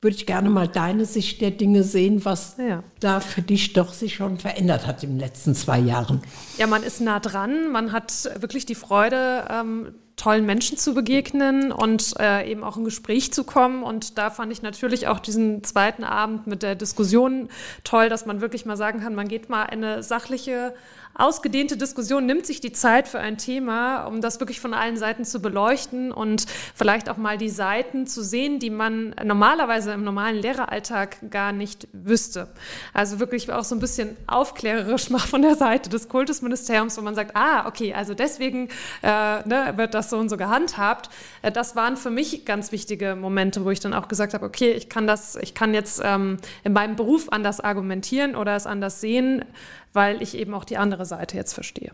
würde 0.00 0.16
ich 0.16 0.26
gerne 0.26 0.48
mal 0.48 0.68
deine 0.68 1.06
Sicht 1.06 1.40
der 1.40 1.50
Dinge 1.50 1.82
sehen, 1.82 2.24
was 2.24 2.54
ja. 2.56 2.84
da 3.00 3.18
für 3.18 3.42
dich 3.42 3.72
doch 3.72 3.92
sich 3.92 4.14
schon 4.14 4.38
verändert 4.38 4.86
hat 4.86 5.02
in 5.02 5.10
den 5.10 5.18
letzten 5.18 5.56
zwei 5.56 5.80
Jahren. 5.80 6.22
Ja, 6.56 6.68
man 6.68 6.84
ist 6.84 7.00
nah 7.00 7.18
dran, 7.18 7.72
man 7.72 7.90
hat 7.90 8.30
wirklich 8.38 8.64
die 8.64 8.76
Freude, 8.76 9.44
ähm, 9.50 9.94
tollen 10.16 10.46
Menschen 10.46 10.78
zu 10.78 10.94
begegnen 10.94 11.72
und 11.72 12.14
äh, 12.18 12.50
eben 12.50 12.64
auch 12.64 12.76
in 12.76 12.84
Gespräch 12.84 13.32
zu 13.32 13.44
kommen. 13.44 13.82
Und 13.82 14.16
da 14.16 14.30
fand 14.30 14.50
ich 14.50 14.62
natürlich 14.62 15.08
auch 15.08 15.20
diesen 15.20 15.62
zweiten 15.62 16.04
Abend 16.04 16.46
mit 16.46 16.62
der 16.62 16.74
Diskussion 16.74 17.48
toll, 17.84 18.08
dass 18.08 18.24
man 18.24 18.40
wirklich 18.40 18.64
mal 18.64 18.76
sagen 18.76 19.00
kann, 19.00 19.14
man 19.14 19.28
geht 19.28 19.50
mal 19.50 19.64
eine 19.64 20.02
sachliche 20.02 20.74
ausgedehnte 21.18 21.76
Diskussion 21.76 22.26
nimmt 22.26 22.46
sich 22.46 22.60
die 22.60 22.72
Zeit 22.72 23.08
für 23.08 23.18
ein 23.18 23.38
Thema, 23.38 24.04
um 24.04 24.20
das 24.20 24.38
wirklich 24.40 24.60
von 24.60 24.74
allen 24.74 24.96
Seiten 24.96 25.24
zu 25.24 25.40
beleuchten 25.40 26.12
und 26.12 26.46
vielleicht 26.74 27.08
auch 27.08 27.16
mal 27.16 27.38
die 27.38 27.48
Seiten 27.48 28.06
zu 28.06 28.22
sehen, 28.22 28.58
die 28.58 28.70
man 28.70 29.14
normalerweise 29.24 29.92
im 29.92 30.04
normalen 30.04 30.36
Lehreralltag 30.36 31.30
gar 31.30 31.52
nicht 31.52 31.88
wüsste. 31.92 32.48
Also 32.92 33.18
wirklich 33.18 33.50
auch 33.50 33.64
so 33.64 33.74
ein 33.74 33.80
bisschen 33.80 34.16
aufklärerisch 34.26 35.10
mal 35.10 35.18
von 35.18 35.42
der 35.42 35.54
Seite 35.54 35.88
des 35.88 36.08
Kultusministeriums, 36.08 36.98
wo 36.98 37.02
man 37.02 37.14
sagt, 37.14 37.34
ah, 37.34 37.66
okay, 37.66 37.94
also 37.94 38.12
deswegen 38.12 38.68
äh, 39.02 39.48
ne, 39.48 39.72
wird 39.76 39.94
das 39.94 40.05
so 40.10 40.18
und 40.18 40.28
so 40.28 40.36
gehandhabt. 40.36 41.10
Äh, 41.42 41.52
das 41.52 41.76
waren 41.76 41.96
für 41.96 42.10
mich 42.10 42.44
ganz 42.44 42.72
wichtige 42.72 43.16
Momente, 43.16 43.64
wo 43.64 43.70
ich 43.70 43.80
dann 43.80 43.94
auch 43.94 44.08
gesagt 44.08 44.34
habe, 44.34 44.44
okay, 44.44 44.72
ich 44.72 44.88
kann 44.88 45.06
das, 45.06 45.36
ich 45.36 45.54
kann 45.54 45.74
jetzt 45.74 46.00
ähm, 46.04 46.38
in 46.64 46.72
meinem 46.72 46.96
Beruf 46.96 47.28
anders 47.30 47.60
argumentieren 47.60 48.36
oder 48.36 48.56
es 48.56 48.66
anders 48.66 49.00
sehen, 49.00 49.44
weil 49.92 50.22
ich 50.22 50.36
eben 50.36 50.54
auch 50.54 50.64
die 50.64 50.76
andere 50.76 51.06
Seite 51.06 51.36
jetzt 51.36 51.52
verstehe. 51.52 51.92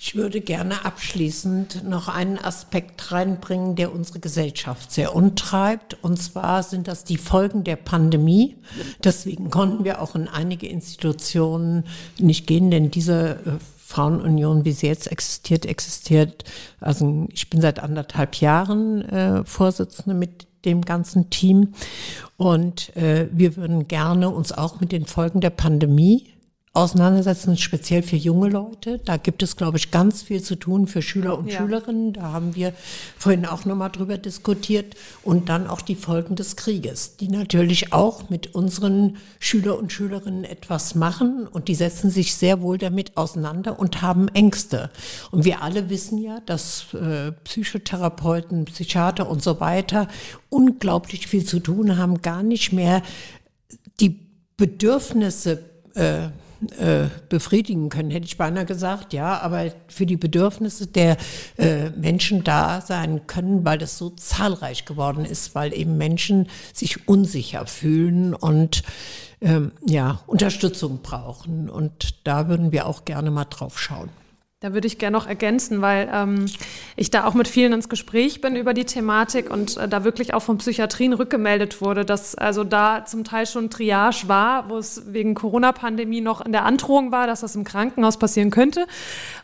Ich 0.00 0.14
würde 0.14 0.40
gerne 0.40 0.84
abschließend 0.84 1.82
noch 1.82 2.06
einen 2.06 2.38
Aspekt 2.38 3.10
reinbringen, 3.10 3.74
der 3.74 3.92
unsere 3.92 4.20
Gesellschaft 4.20 4.92
sehr 4.92 5.12
untreibt. 5.12 5.96
Und 6.02 6.22
zwar 6.22 6.62
sind 6.62 6.86
das 6.86 7.02
die 7.02 7.16
Folgen 7.16 7.64
der 7.64 7.74
Pandemie. 7.74 8.56
Deswegen 9.02 9.50
konnten 9.50 9.84
wir 9.84 10.00
auch 10.00 10.14
in 10.14 10.28
einige 10.28 10.68
Institutionen 10.68 11.84
nicht 12.16 12.46
gehen, 12.46 12.70
denn 12.70 12.92
diese 12.92 13.40
äh, 13.44 13.77
Frauenunion, 13.88 14.66
wie 14.66 14.72
sie 14.72 14.86
jetzt 14.86 15.10
existiert, 15.10 15.64
existiert. 15.64 16.44
Also 16.78 17.26
ich 17.32 17.48
bin 17.48 17.62
seit 17.62 17.78
anderthalb 17.78 18.36
Jahren 18.36 19.00
äh, 19.08 19.46
Vorsitzende 19.46 20.14
mit 20.14 20.46
dem 20.66 20.82
ganzen 20.82 21.30
Team 21.30 21.72
und 22.36 22.94
äh, 22.98 23.28
wir 23.32 23.56
würden 23.56 23.88
gerne 23.88 24.28
uns 24.28 24.52
auch 24.52 24.78
mit 24.80 24.92
den 24.92 25.06
Folgen 25.06 25.40
der 25.40 25.48
Pandemie 25.48 26.26
auseinandersetzen, 26.72 27.56
speziell 27.56 28.02
für 28.02 28.16
junge 28.16 28.48
Leute. 28.48 29.00
Da 29.04 29.16
gibt 29.16 29.42
es, 29.42 29.56
glaube 29.56 29.78
ich, 29.78 29.90
ganz 29.90 30.22
viel 30.22 30.42
zu 30.42 30.54
tun 30.54 30.86
für 30.86 31.02
Schüler 31.02 31.38
und 31.38 31.50
ja. 31.50 31.58
Schülerinnen. 31.58 32.12
Da 32.12 32.32
haben 32.32 32.54
wir 32.54 32.72
vorhin 33.16 33.46
auch 33.46 33.64
nochmal 33.64 33.90
drüber 33.90 34.18
diskutiert. 34.18 34.94
Und 35.22 35.48
dann 35.48 35.66
auch 35.66 35.80
die 35.80 35.94
Folgen 35.94 36.36
des 36.36 36.56
Krieges, 36.56 37.16
die 37.16 37.28
natürlich 37.28 37.92
auch 37.92 38.30
mit 38.30 38.54
unseren 38.54 39.16
Schüler 39.38 39.78
und 39.78 39.92
Schülerinnen 39.92 40.44
etwas 40.44 40.94
machen. 40.94 41.46
Und 41.46 41.68
die 41.68 41.74
setzen 41.74 42.10
sich 42.10 42.34
sehr 42.34 42.60
wohl 42.60 42.78
damit 42.78 43.16
auseinander 43.16 43.78
und 43.78 44.02
haben 44.02 44.28
Ängste. 44.28 44.90
Und 45.30 45.44
wir 45.44 45.62
alle 45.62 45.90
wissen 45.90 46.18
ja, 46.18 46.40
dass 46.40 46.92
äh, 46.94 47.32
Psychotherapeuten, 47.32 48.66
Psychiater 48.66 49.28
und 49.28 49.42
so 49.42 49.60
weiter 49.60 50.08
unglaublich 50.50 51.26
viel 51.26 51.44
zu 51.44 51.60
tun 51.60 51.96
haben, 51.96 52.22
gar 52.22 52.42
nicht 52.42 52.72
mehr 52.72 53.02
die 54.00 54.28
Bedürfnisse 54.56 55.64
äh, 55.94 56.28
äh, 56.78 57.06
befriedigen 57.28 57.88
können, 57.88 58.10
hätte 58.10 58.26
ich 58.26 58.36
beinahe 58.36 58.64
gesagt, 58.64 59.12
ja, 59.12 59.38
aber 59.40 59.72
für 59.86 60.06
die 60.06 60.16
Bedürfnisse 60.16 60.88
der 60.88 61.16
äh, 61.56 61.90
Menschen 61.90 62.42
da 62.42 62.80
sein 62.80 63.26
können, 63.26 63.64
weil 63.64 63.78
das 63.78 63.96
so 63.96 64.10
zahlreich 64.10 64.84
geworden 64.84 65.24
ist, 65.24 65.54
weil 65.54 65.72
eben 65.72 65.96
Menschen 65.96 66.48
sich 66.72 67.08
unsicher 67.08 67.66
fühlen 67.66 68.34
und 68.34 68.82
ähm, 69.40 69.72
ja, 69.86 70.20
Unterstützung 70.26 71.00
brauchen. 71.02 71.70
Und 71.70 72.26
da 72.26 72.48
würden 72.48 72.72
wir 72.72 72.86
auch 72.86 73.04
gerne 73.04 73.30
mal 73.30 73.44
drauf 73.44 73.78
schauen. 73.78 74.10
Da 74.60 74.74
würde 74.74 74.88
ich 74.88 74.98
gerne 74.98 75.16
noch 75.16 75.28
ergänzen, 75.28 75.82
weil 75.82 76.10
ähm, 76.12 76.46
ich 76.96 77.12
da 77.12 77.26
auch 77.26 77.34
mit 77.34 77.46
vielen 77.46 77.72
ins 77.72 77.88
Gespräch 77.88 78.40
bin 78.40 78.56
über 78.56 78.74
die 78.74 78.84
Thematik 78.84 79.50
und 79.50 79.76
äh, 79.76 79.86
da 79.86 80.02
wirklich 80.02 80.34
auch 80.34 80.42
von 80.42 80.58
Psychiatrien 80.58 81.12
rückgemeldet 81.12 81.80
wurde, 81.80 82.04
dass 82.04 82.34
also 82.34 82.64
da 82.64 83.04
zum 83.04 83.22
Teil 83.22 83.46
schon 83.46 83.70
Triage 83.70 84.26
war, 84.26 84.68
wo 84.68 84.78
es 84.78 85.12
wegen 85.12 85.34
Corona-Pandemie 85.34 86.20
noch 86.20 86.44
in 86.44 86.50
der 86.50 86.64
Androhung 86.64 87.12
war, 87.12 87.28
dass 87.28 87.42
das 87.42 87.54
im 87.54 87.62
Krankenhaus 87.62 88.18
passieren 88.18 88.50
könnte, 88.50 88.88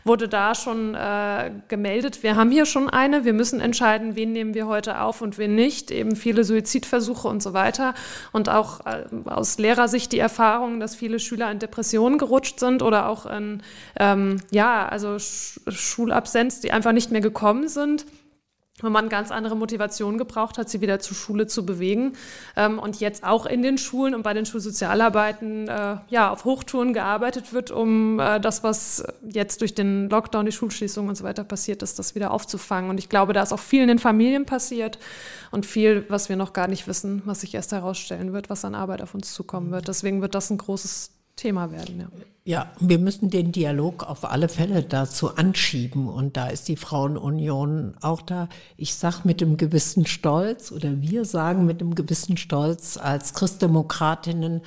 wurde 0.03 0.27
da 0.27 0.53
schon 0.53 0.95
äh, 0.95 1.49
gemeldet. 1.69 2.21
Wir 2.21 2.35
haben 2.35 2.51
hier 2.51 2.65
schon 2.65 2.89
eine, 2.89 3.23
wir 3.23 3.31
müssen 3.31 3.61
entscheiden, 3.61 4.17
wen 4.17 4.33
nehmen 4.33 4.53
wir 4.53 4.67
heute 4.67 4.99
auf 4.99 5.21
und 5.21 5.37
wen 5.37 5.55
nicht. 5.55 5.91
Eben 5.91 6.17
viele 6.17 6.43
Suizidversuche 6.43 7.29
und 7.29 7.41
so 7.41 7.53
weiter. 7.53 7.93
Und 8.33 8.49
auch 8.49 8.85
äh, 8.85 9.05
aus 9.29 9.59
Lehrersicht 9.59 10.11
die 10.11 10.19
Erfahrung, 10.19 10.81
dass 10.81 10.93
viele 10.93 11.19
Schüler 11.19 11.49
in 11.51 11.59
Depressionen 11.59 12.17
gerutscht 12.17 12.59
sind 12.59 12.81
oder 12.81 13.07
auch 13.07 13.25
in, 13.25 13.63
ähm, 13.97 14.41
ja, 14.51 14.85
also 14.85 15.04
also 15.05 15.71
Schulabsenz, 15.71 16.59
die 16.59 16.71
einfach 16.71 16.91
nicht 16.91 17.11
mehr 17.11 17.21
gekommen 17.21 17.67
sind 17.67 18.05
wenn 18.81 18.91
man 18.91 19.07
ganz 19.07 19.31
andere 19.31 19.55
Motivation 19.55 20.17
gebraucht 20.17 20.57
hat, 20.57 20.69
sie 20.69 20.81
wieder 20.81 20.99
zur 20.99 21.15
Schule 21.15 21.47
zu 21.47 21.65
bewegen. 21.65 22.13
Ähm, 22.57 22.77
und 22.77 22.99
jetzt 22.99 23.23
auch 23.23 23.45
in 23.45 23.61
den 23.61 23.77
Schulen 23.77 24.13
und 24.13 24.23
bei 24.23 24.33
den 24.33 24.45
Schulsozialarbeiten 24.45 25.69
äh, 25.69 25.97
ja, 26.09 26.29
auf 26.29 26.43
Hochtouren 26.43 26.93
gearbeitet 26.93 27.53
wird, 27.53 27.71
um 27.71 28.19
äh, 28.19 28.39
das, 28.41 28.63
was 28.63 29.05
jetzt 29.23 29.61
durch 29.61 29.75
den 29.75 30.09
Lockdown, 30.09 30.45
die 30.45 30.51
Schulschließung 30.51 31.07
und 31.07 31.15
so 31.15 31.23
weiter 31.23 31.45
passiert 31.45 31.83
ist, 31.83 31.99
das 31.99 32.15
wieder 32.15 32.31
aufzufangen. 32.31 32.89
Und 32.89 32.97
ich 32.97 33.07
glaube, 33.07 33.31
da 33.31 33.41
ist 33.43 33.53
auch 33.53 33.59
viel 33.59 33.81
in 33.81 33.87
den 33.87 33.99
Familien 33.99 34.45
passiert 34.45 34.99
und 35.51 35.65
viel, 35.65 36.05
was 36.09 36.27
wir 36.27 36.35
noch 36.35 36.51
gar 36.51 36.67
nicht 36.67 36.85
wissen, 36.85 37.21
was 37.23 37.41
sich 37.41 37.55
erst 37.55 37.71
herausstellen 37.71 38.33
wird, 38.33 38.49
was 38.49 38.65
an 38.65 38.75
Arbeit 38.75 39.01
auf 39.01 39.15
uns 39.15 39.33
zukommen 39.33 39.71
wird. 39.71 39.87
Deswegen 39.87 40.21
wird 40.21 40.35
das 40.35 40.49
ein 40.49 40.57
großes 40.57 41.14
Thema 41.35 41.71
werden. 41.71 41.99
Ja. 41.99 42.07
Ja, 42.47 42.71
wir 42.79 42.99
müssen 42.99 43.31
den 43.31 43.51
Dialog 43.51 44.03
auf 44.03 44.23
alle 44.23 44.49
Fälle 44.49 44.83
dazu 44.83 45.35
anschieben 45.35 46.07
und 46.07 46.37
da 46.37 46.45
ist 46.45 46.67
die 46.67 46.75
Frauenunion 46.75 47.95
auch 48.01 48.21
da. 48.21 48.49
Ich 48.77 48.93
sag 48.93 49.25
mit 49.25 49.41
einem 49.41 49.57
gewissen 49.57 50.05
Stolz 50.05 50.71
oder 50.71 51.01
wir 51.01 51.25
sagen 51.25 51.65
mit 51.65 51.81
einem 51.81 51.95
gewissen 51.95 52.37
Stolz 52.37 52.97
als 52.97 53.33
Christdemokratinnen, 53.33 54.61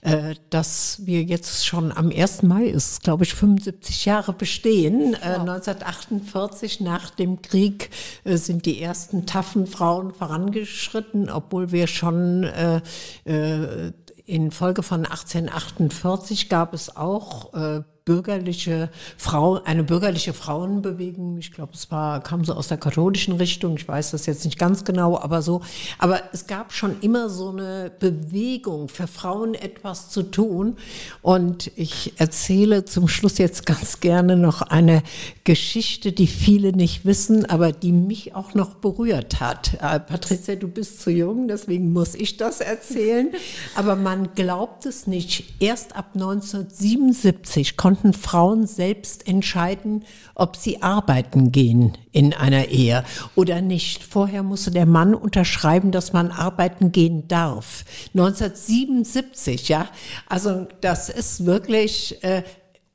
äh, 0.00 0.36
dass 0.48 1.04
wir 1.04 1.22
jetzt 1.22 1.66
schon 1.66 1.92
am 1.92 2.10
1. 2.10 2.44
Mai 2.44 2.64
ist, 2.64 3.02
glaube 3.02 3.24
ich, 3.24 3.34
75 3.34 4.06
Jahre 4.06 4.32
bestehen. 4.32 5.12
Äh, 5.12 5.36
1948 5.40 6.80
nach 6.80 7.10
dem 7.10 7.42
Krieg 7.42 7.90
äh, 8.24 8.38
sind 8.38 8.64
die 8.64 8.80
ersten 8.80 9.26
taffen 9.26 9.66
Frauen 9.66 10.14
vorangeschritten, 10.14 11.28
obwohl 11.28 11.72
wir 11.72 11.88
schon 11.88 12.44
äh, 12.44 12.80
äh, 13.26 13.92
in 14.28 14.50
Folge 14.50 14.82
von 14.82 15.06
1848 15.06 16.50
gab 16.50 16.74
es 16.74 16.94
auch 16.94 17.54
äh, 17.54 17.82
bürgerliche 18.08 18.88
Frau, 19.18 19.62
eine 19.64 19.84
bürgerliche 19.84 20.32
Frauenbewegung. 20.32 21.36
Ich 21.36 21.52
glaube, 21.52 21.72
es 21.74 21.90
war, 21.90 22.22
kam 22.22 22.42
so 22.42 22.54
aus 22.54 22.68
der 22.68 22.78
katholischen 22.78 23.34
Richtung. 23.34 23.76
Ich 23.76 23.86
weiß 23.86 24.12
das 24.12 24.24
jetzt 24.24 24.46
nicht 24.46 24.58
ganz 24.58 24.84
genau, 24.84 25.18
aber 25.20 25.42
so. 25.42 25.60
Aber 25.98 26.22
es 26.32 26.46
gab 26.46 26.72
schon 26.72 26.96
immer 27.02 27.28
so 27.28 27.50
eine 27.50 27.92
Bewegung 28.00 28.88
für 28.88 29.06
Frauen 29.06 29.52
etwas 29.52 30.08
zu 30.08 30.22
tun. 30.22 30.78
Und 31.20 31.70
ich 31.76 32.14
erzähle 32.16 32.86
zum 32.86 33.08
Schluss 33.08 33.36
jetzt 33.36 33.66
ganz 33.66 34.00
gerne 34.00 34.36
noch 34.38 34.62
eine 34.62 35.02
Geschichte, 35.44 36.12
die 36.12 36.28
viele 36.28 36.72
nicht 36.72 37.04
wissen, 37.04 37.44
aber 37.44 37.72
die 37.72 37.92
mich 37.92 38.34
auch 38.34 38.54
noch 38.54 38.76
berührt 38.76 39.38
hat. 39.38 39.74
Äh, 39.82 40.00
Patricia, 40.00 40.54
du 40.54 40.68
bist 40.68 41.02
zu 41.02 41.10
jung, 41.10 41.46
deswegen 41.46 41.92
muss 41.92 42.14
ich 42.14 42.38
das 42.38 42.62
erzählen. 42.62 43.32
Aber 43.74 43.96
man 43.96 44.30
glaubt 44.34 44.86
es 44.86 45.06
nicht. 45.06 45.44
Erst 45.60 45.94
ab 45.94 46.12
1977 46.14 47.76
konnte 47.76 47.97
konnten 47.98 48.12
Frauen 48.12 48.66
selbst 48.66 49.26
entscheiden, 49.26 50.04
ob 50.34 50.56
sie 50.56 50.82
arbeiten 50.82 51.50
gehen 51.50 51.96
in 52.12 52.32
einer 52.32 52.66
Ehe 52.66 53.04
oder 53.34 53.60
nicht. 53.60 54.04
Vorher 54.04 54.42
musste 54.42 54.70
der 54.70 54.86
Mann 54.86 55.14
unterschreiben, 55.14 55.90
dass 55.90 56.12
man 56.12 56.30
arbeiten 56.30 56.92
gehen 56.92 57.26
darf. 57.28 57.84
1977, 58.14 59.68
ja. 59.68 59.88
Also 60.28 60.66
das 60.80 61.08
ist 61.08 61.44
wirklich 61.44 62.22
äh, 62.22 62.42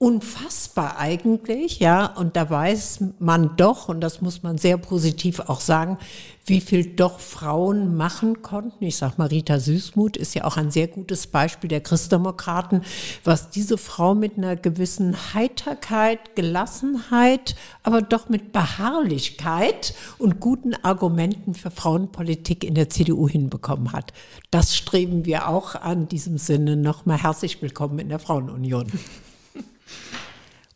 unfassbar 0.03 0.97
eigentlich, 0.97 1.79
ja. 1.79 2.05
Und 2.05 2.35
da 2.35 2.49
weiß 2.49 3.05
man 3.19 3.55
doch, 3.55 3.87
und 3.87 4.01
das 4.01 4.19
muss 4.19 4.43
man 4.43 4.57
sehr 4.57 4.77
positiv 4.77 5.39
auch 5.39 5.61
sagen, 5.61 5.97
wie 6.45 6.59
viel 6.59 6.83
doch 6.83 7.21
Frauen 7.21 7.95
machen 7.95 8.41
konnten. 8.41 8.83
Ich 8.83 8.97
sage 8.97 9.13
mal, 9.15 9.27
Rita 9.27 9.61
Süßmuth 9.61 10.17
ist 10.17 10.35
ja 10.35 10.43
auch 10.43 10.57
ein 10.57 10.71
sehr 10.71 10.87
gutes 10.89 11.27
Beispiel 11.27 11.69
der 11.69 11.79
Christdemokraten, 11.79 12.81
was 13.23 13.49
diese 13.49 13.77
Frau 13.77 14.13
mit 14.13 14.37
einer 14.37 14.57
gewissen 14.57 15.15
Heiterkeit, 15.33 16.35
Gelassenheit, 16.35 17.55
aber 17.83 18.01
doch 18.01 18.27
mit 18.27 18.51
Beharrlichkeit 18.51 19.93
und 20.17 20.41
guten 20.41 20.75
Argumenten 20.83 21.53
für 21.53 21.71
Frauenpolitik 21.71 22.65
in 22.65 22.75
der 22.75 22.89
CDU 22.89 23.29
hinbekommen 23.29 23.93
hat. 23.93 24.11
Das 24.51 24.75
streben 24.75 25.23
wir 25.23 25.47
auch 25.47 25.75
an 25.75 26.09
diesem 26.09 26.37
Sinne 26.37 26.75
nochmal 26.75 27.23
herzlich 27.23 27.61
willkommen 27.61 27.99
in 27.99 28.09
der 28.09 28.19
Frauenunion. 28.19 28.91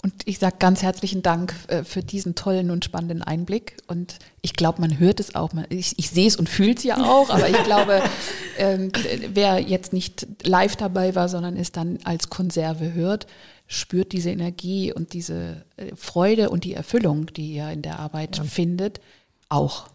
Und 0.04 0.14
ich 0.26 0.40
sage 0.40 0.58
ganz 0.60 0.84
herzlichen 0.84 1.22
Dank 1.22 1.54
äh, 1.68 1.84
für 1.84 2.02
diesen 2.02 2.36
tollen 2.36 2.72
und 2.72 2.86
spannenden 2.86 3.24
Einblick. 3.24 3.78
Und 3.88 4.20
ich 4.42 4.54
glaube, 4.54 4.80
man 4.80 5.00
hört 5.00 5.20
es 5.20 5.36
auch. 5.36 5.52
Ich, 5.70 5.98
ich 5.98 6.10
sehe 6.12 6.28
es 6.28 6.36
und 6.36 6.48
fühle 6.48 6.76
es 6.76 6.84
ja 6.84 6.98
auch. 6.98 7.30
Aber 7.30 7.50
ich 7.50 7.62
glaube, 7.64 8.02
ähm, 8.58 8.92
wer 9.34 9.60
jetzt 9.60 9.94
nicht 9.94 10.28
live 10.44 10.76
dabei 10.76 11.16
war, 11.16 11.28
sondern 11.30 11.58
es 11.58 11.72
dann 11.72 12.00
als 12.04 12.30
Konserve 12.30 12.94
hört, 12.94 13.28
spürt 13.68 14.14
diese 14.14 14.30
Energie 14.30 14.94
und 14.94 15.14
diese 15.14 15.66
äh, 15.76 15.96
Freude 15.96 16.52
und 16.52 16.64
die 16.64 16.74
Erfüllung, 16.74 17.26
die 17.34 17.56
ihr 17.56 17.70
in 17.70 17.82
der 17.82 18.00
Arbeit 18.00 18.38
ja. 18.38 18.44
findet, 18.44 19.02
auch. 19.50 19.90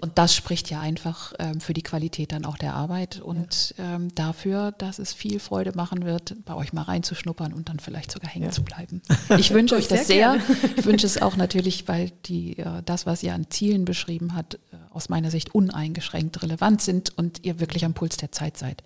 Und 0.00 0.18
das 0.18 0.34
spricht 0.34 0.70
ja 0.70 0.80
einfach 0.80 1.32
ähm, 1.38 1.60
für 1.60 1.74
die 1.74 1.82
Qualität 1.82 2.32
dann 2.32 2.44
auch 2.44 2.56
der 2.56 2.74
Arbeit 2.74 3.20
und 3.20 3.74
ja. 3.76 3.96
ähm, 3.96 4.14
dafür, 4.14 4.72
dass 4.72 4.98
es 4.98 5.12
viel 5.12 5.40
Freude 5.40 5.72
machen 5.74 6.04
wird, 6.04 6.36
bei 6.44 6.54
euch 6.54 6.72
mal 6.72 6.82
reinzuschnuppern 6.82 7.52
und 7.52 7.68
dann 7.68 7.80
vielleicht 7.80 8.12
sogar 8.12 8.30
hängen 8.30 8.46
ja. 8.46 8.50
zu 8.50 8.62
bleiben. 8.62 9.02
Ich 9.38 9.52
wünsche 9.52 9.76
euch 9.76 9.88
das 9.88 10.06
sehr. 10.06 10.40
sehr. 10.40 10.70
Ich 10.76 10.84
wünsche 10.84 11.06
es 11.06 11.20
auch 11.20 11.36
natürlich, 11.36 11.86
weil 11.88 12.10
die, 12.26 12.58
äh, 12.58 12.82
das, 12.84 13.06
was 13.06 13.22
ihr 13.22 13.34
an 13.34 13.50
Zielen 13.50 13.84
beschrieben 13.84 14.34
habt, 14.34 14.54
äh, 14.54 14.58
aus 14.90 15.08
meiner 15.08 15.30
Sicht 15.30 15.54
uneingeschränkt 15.54 16.42
relevant 16.42 16.82
sind 16.82 17.16
und 17.16 17.44
ihr 17.44 17.60
wirklich 17.60 17.84
am 17.84 17.94
Puls 17.94 18.16
der 18.16 18.32
Zeit 18.32 18.56
seid 18.56 18.82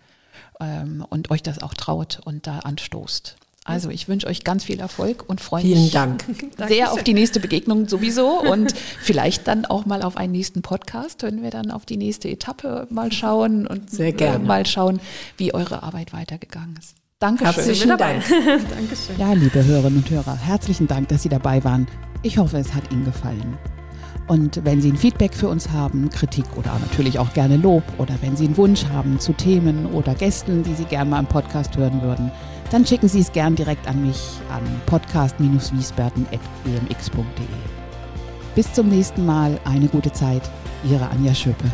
ähm, 0.61 1.05
und 1.09 1.31
euch 1.31 1.43
das 1.43 1.63
auch 1.63 1.75
traut 1.75 2.21
und 2.25 2.47
da 2.47 2.61
anstoßt. 2.61 3.37
Also 3.65 3.91
ich 3.91 4.09
wünsche 4.09 4.27
euch 4.27 4.43
ganz 4.43 4.65
viel 4.65 4.81
Erfolg 4.81 5.25
und 5.29 5.41
freue 5.41 5.65
mich 5.65 5.93
Dank. 5.93 6.25
sehr 6.69 6.93
auf 6.93 7.05
die 7.05 7.15
nächste 7.15 7.39
Begegnung 7.39 7.89
sowieso 7.89 8.41
und 8.41 8.75
vielleicht 9.01 9.47
dann 9.47 9.65
auch 9.67 9.87
mal 9.87 10.03
auf 10.03 10.17
einen 10.17 10.33
nächsten 10.33 10.63
Podcast, 10.63 11.23
wenn 11.23 11.43
wir 11.43 11.51
dann 11.51 11.71
auf 11.71 11.87
die 11.87 11.97
nächste 11.97 12.29
Etappe 12.29 12.89
mal 12.91 13.13
schauen 13.13 13.69
und 13.69 13.91
sehr 13.91 14.13
gerne. 14.13 14.45
mal 14.45 14.67
schauen, 14.67 15.01
wie 15.37 15.55
eure 15.55 15.85
Arbeit 15.85 16.13
weitergegangen 16.13 16.77
ist. 16.77 16.97
Dankeschön. 17.21 17.55
Herzlichen 17.55 17.99
Dank. 17.99 18.25
Dankeschön. 18.29 19.17
Ja, 19.17 19.33
liebe 19.33 19.65
Hörerinnen 19.65 19.99
und 19.99 20.11
Hörer, 20.11 20.37
herzlichen 20.37 20.89
Dank, 20.89 21.09
dass 21.09 21.23
Sie 21.23 21.29
dabei 21.29 21.63
waren. 21.63 21.87
Ich 22.25 22.39
hoffe, 22.39 22.59
es 22.59 22.75
hat 22.75 22.91
Ihnen 22.91 23.05
gefallen. 23.05 23.57
Und 24.27 24.65
wenn 24.65 24.81
Sie 24.81 24.91
ein 24.91 24.97
Feedback 24.97 25.35
für 25.35 25.49
uns 25.49 25.71
haben, 25.71 26.11
Kritik 26.11 26.47
oder 26.57 26.77
natürlich 26.81 27.21
auch 27.21 27.33
gerne 27.33 27.57
Lob 27.57 27.85
oder 27.99 28.15
wenn 28.23 28.35
Sie 28.35 28.47
einen 28.47 28.57
Wunsch 28.57 28.87
haben 28.87 29.21
zu 29.21 29.33
Themen 29.35 29.87
oder 29.87 30.15
Gästen, 30.15 30.65
die 30.65 30.75
Sie 30.75 30.85
gerne 30.85 31.11
mal 31.11 31.21
im 31.21 31.27
Podcast 31.27 31.77
hören 31.77 32.03
würden, 32.03 32.33
dann 32.73 32.85
schicken 32.87 33.09
Sie 33.09 33.21
es 33.21 33.31
gern 33.33 33.55
direkt 33.55 33.87
an 33.87 34.03
mich 34.03 34.41
an 34.51 34.63
podcast-wiesberten.gmx.de. 34.87 37.47
Bis 38.55 38.73
zum 38.73 38.89
nächsten 38.89 39.27
Mal, 39.27 39.61
eine 39.65 39.89
gute 39.89 40.13
Zeit, 40.13 40.43
Ihre 40.85 41.11
Anja 41.11 41.35
Schöpe. 41.35 41.71